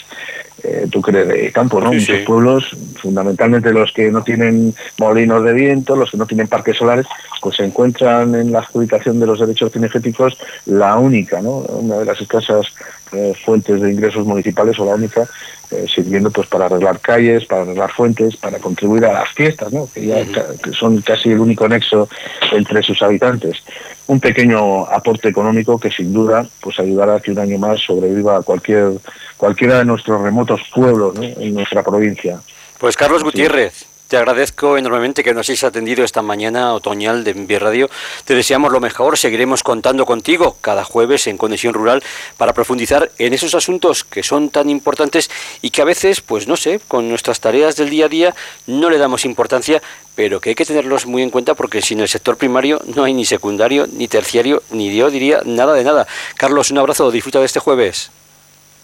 Eh, 0.64 0.86
tú 0.90 1.00
crees 1.00 1.26
de 1.26 1.50
campo, 1.50 1.80
¿no? 1.80 1.92
Muchos 1.92 2.20
pueblos, 2.20 2.76
fundamentalmente 3.00 3.72
los 3.72 3.92
que 3.92 4.10
no 4.12 4.22
tienen 4.22 4.74
molinos 4.98 5.42
de 5.42 5.52
viento, 5.52 5.96
los 5.96 6.10
que 6.10 6.16
no 6.16 6.26
tienen 6.26 6.46
parques 6.46 6.76
solares, 6.76 7.06
pues 7.40 7.56
se 7.56 7.64
encuentran 7.64 8.34
en 8.36 8.52
la 8.52 8.60
adjudicación 8.60 9.18
de 9.18 9.26
los 9.26 9.40
derechos 9.40 9.72
cinegéticos 9.72 10.38
la 10.66 10.96
única, 10.96 11.40
¿no? 11.40 11.58
Una 11.58 11.98
de 11.98 12.04
las 12.04 12.20
escasas 12.20 12.66
eh, 13.12 13.34
fuentes 13.44 13.80
de 13.80 13.92
ingresos 13.92 14.24
municipales 14.24 14.78
o 14.78 14.84
la 14.84 14.94
única, 14.94 15.28
eh, 15.72 15.86
sirviendo 15.92 16.30
pues 16.30 16.46
para 16.48 16.66
arreglar 16.66 17.00
calles, 17.00 17.46
para 17.46 17.62
arreglar 17.62 17.90
fuentes, 17.90 18.36
para 18.36 18.58
contribuir 18.58 19.06
a 19.06 19.12
las 19.12 19.28
fiestas, 19.30 19.72
¿no? 19.72 19.88
que, 19.92 20.06
ya, 20.06 20.24
que 20.24 20.72
son 20.72 21.00
casi 21.00 21.30
el 21.30 21.40
único 21.40 21.66
nexo 21.66 22.08
entre 22.52 22.82
sus 22.82 23.00
habitantes. 23.02 23.62
Un 24.06 24.20
pequeño 24.20 24.84
aporte 24.84 25.28
económico 25.28 25.78
que 25.78 25.90
sin 25.90 26.12
duda 26.12 26.46
pues 26.60 26.78
ayudará 26.78 27.16
a 27.16 27.20
que 27.20 27.32
un 27.32 27.38
año 27.38 27.58
más 27.58 27.80
sobreviva 27.80 28.42
cualquier 28.42 28.92
cualquiera 29.36 29.78
de 29.78 29.84
nuestros 29.84 30.20
remotos 30.20 30.51
pueblos 30.70 31.16
en 31.20 31.54
nuestra 31.54 31.82
provincia. 31.82 32.40
Pues 32.78 32.96
Carlos 32.96 33.22
Gutiérrez, 33.22 33.86
te 34.12 34.18
agradezco 34.18 34.76
enormemente 34.76 35.24
que 35.24 35.32
nos 35.32 35.48
hayas 35.48 35.64
atendido 35.64 36.04
esta 36.04 36.20
mañana 36.20 36.74
otoñal 36.74 37.24
de 37.24 37.30
Envía 37.30 37.58
Radio. 37.58 37.88
Te 38.26 38.34
deseamos 38.34 38.70
lo 38.70 38.78
mejor, 38.78 39.16
seguiremos 39.16 39.62
contando 39.62 40.04
contigo 40.04 40.58
cada 40.60 40.84
jueves 40.84 41.26
en 41.28 41.38
Conexión 41.38 41.72
Rural 41.72 42.02
para 42.36 42.52
profundizar 42.52 43.10
en 43.16 43.32
esos 43.32 43.54
asuntos 43.54 44.04
que 44.04 44.22
son 44.22 44.50
tan 44.50 44.68
importantes 44.68 45.30
y 45.62 45.70
que 45.70 45.80
a 45.80 45.86
veces, 45.86 46.20
pues 46.20 46.46
no 46.46 46.58
sé, 46.58 46.78
con 46.88 47.08
nuestras 47.08 47.40
tareas 47.40 47.76
del 47.76 47.88
día 47.88 48.04
a 48.04 48.08
día 48.10 48.34
no 48.66 48.90
le 48.90 48.98
damos 48.98 49.24
importancia, 49.24 49.80
pero 50.14 50.42
que 50.42 50.50
hay 50.50 50.56
que 50.56 50.66
tenerlos 50.66 51.06
muy 51.06 51.22
en 51.22 51.30
cuenta 51.30 51.54
porque 51.54 51.80
sin 51.80 52.00
el 52.00 52.08
sector 52.08 52.36
primario 52.36 52.82
no 52.94 53.04
hay 53.04 53.14
ni 53.14 53.24
secundario, 53.24 53.86
ni 53.90 54.08
terciario, 54.08 54.62
ni 54.72 54.94
yo 54.94 55.08
diría 55.08 55.40
nada 55.46 55.72
de 55.72 55.84
nada. 55.84 56.06
Carlos, 56.36 56.70
un 56.70 56.76
abrazo, 56.76 57.10
disfruta 57.10 57.38
de 57.38 57.46
este 57.46 57.60
jueves. 57.60 58.10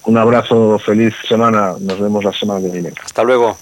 Un 0.05 0.17
abrazo, 0.17 0.79
feliz 0.79 1.15
semana, 1.29 1.75
nos 1.81 2.01
vemos 2.01 2.25
la 2.25 2.33
semana 2.33 2.61
que 2.61 2.69
viene. 2.69 2.93
Hasta 3.05 3.23
luego. 3.23 3.57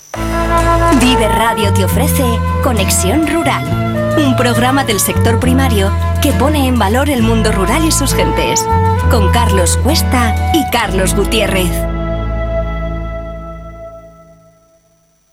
Vive 1.00 1.28
Radio 1.28 1.72
te 1.72 1.84
ofrece 1.84 2.24
Conexión 2.62 3.26
Rural, 3.26 4.16
un 4.24 4.36
programa 4.36 4.84
del 4.84 5.00
sector 5.00 5.38
primario 5.40 5.90
que 6.22 6.32
pone 6.32 6.66
en 6.66 6.78
valor 6.78 7.10
el 7.10 7.22
mundo 7.22 7.52
rural 7.52 7.84
y 7.84 7.90
sus 7.90 8.14
gentes, 8.14 8.66
con 9.10 9.30
Carlos 9.32 9.78
Cuesta 9.82 10.34
y 10.54 10.68
Carlos 10.70 11.14
Gutiérrez. 11.14 11.95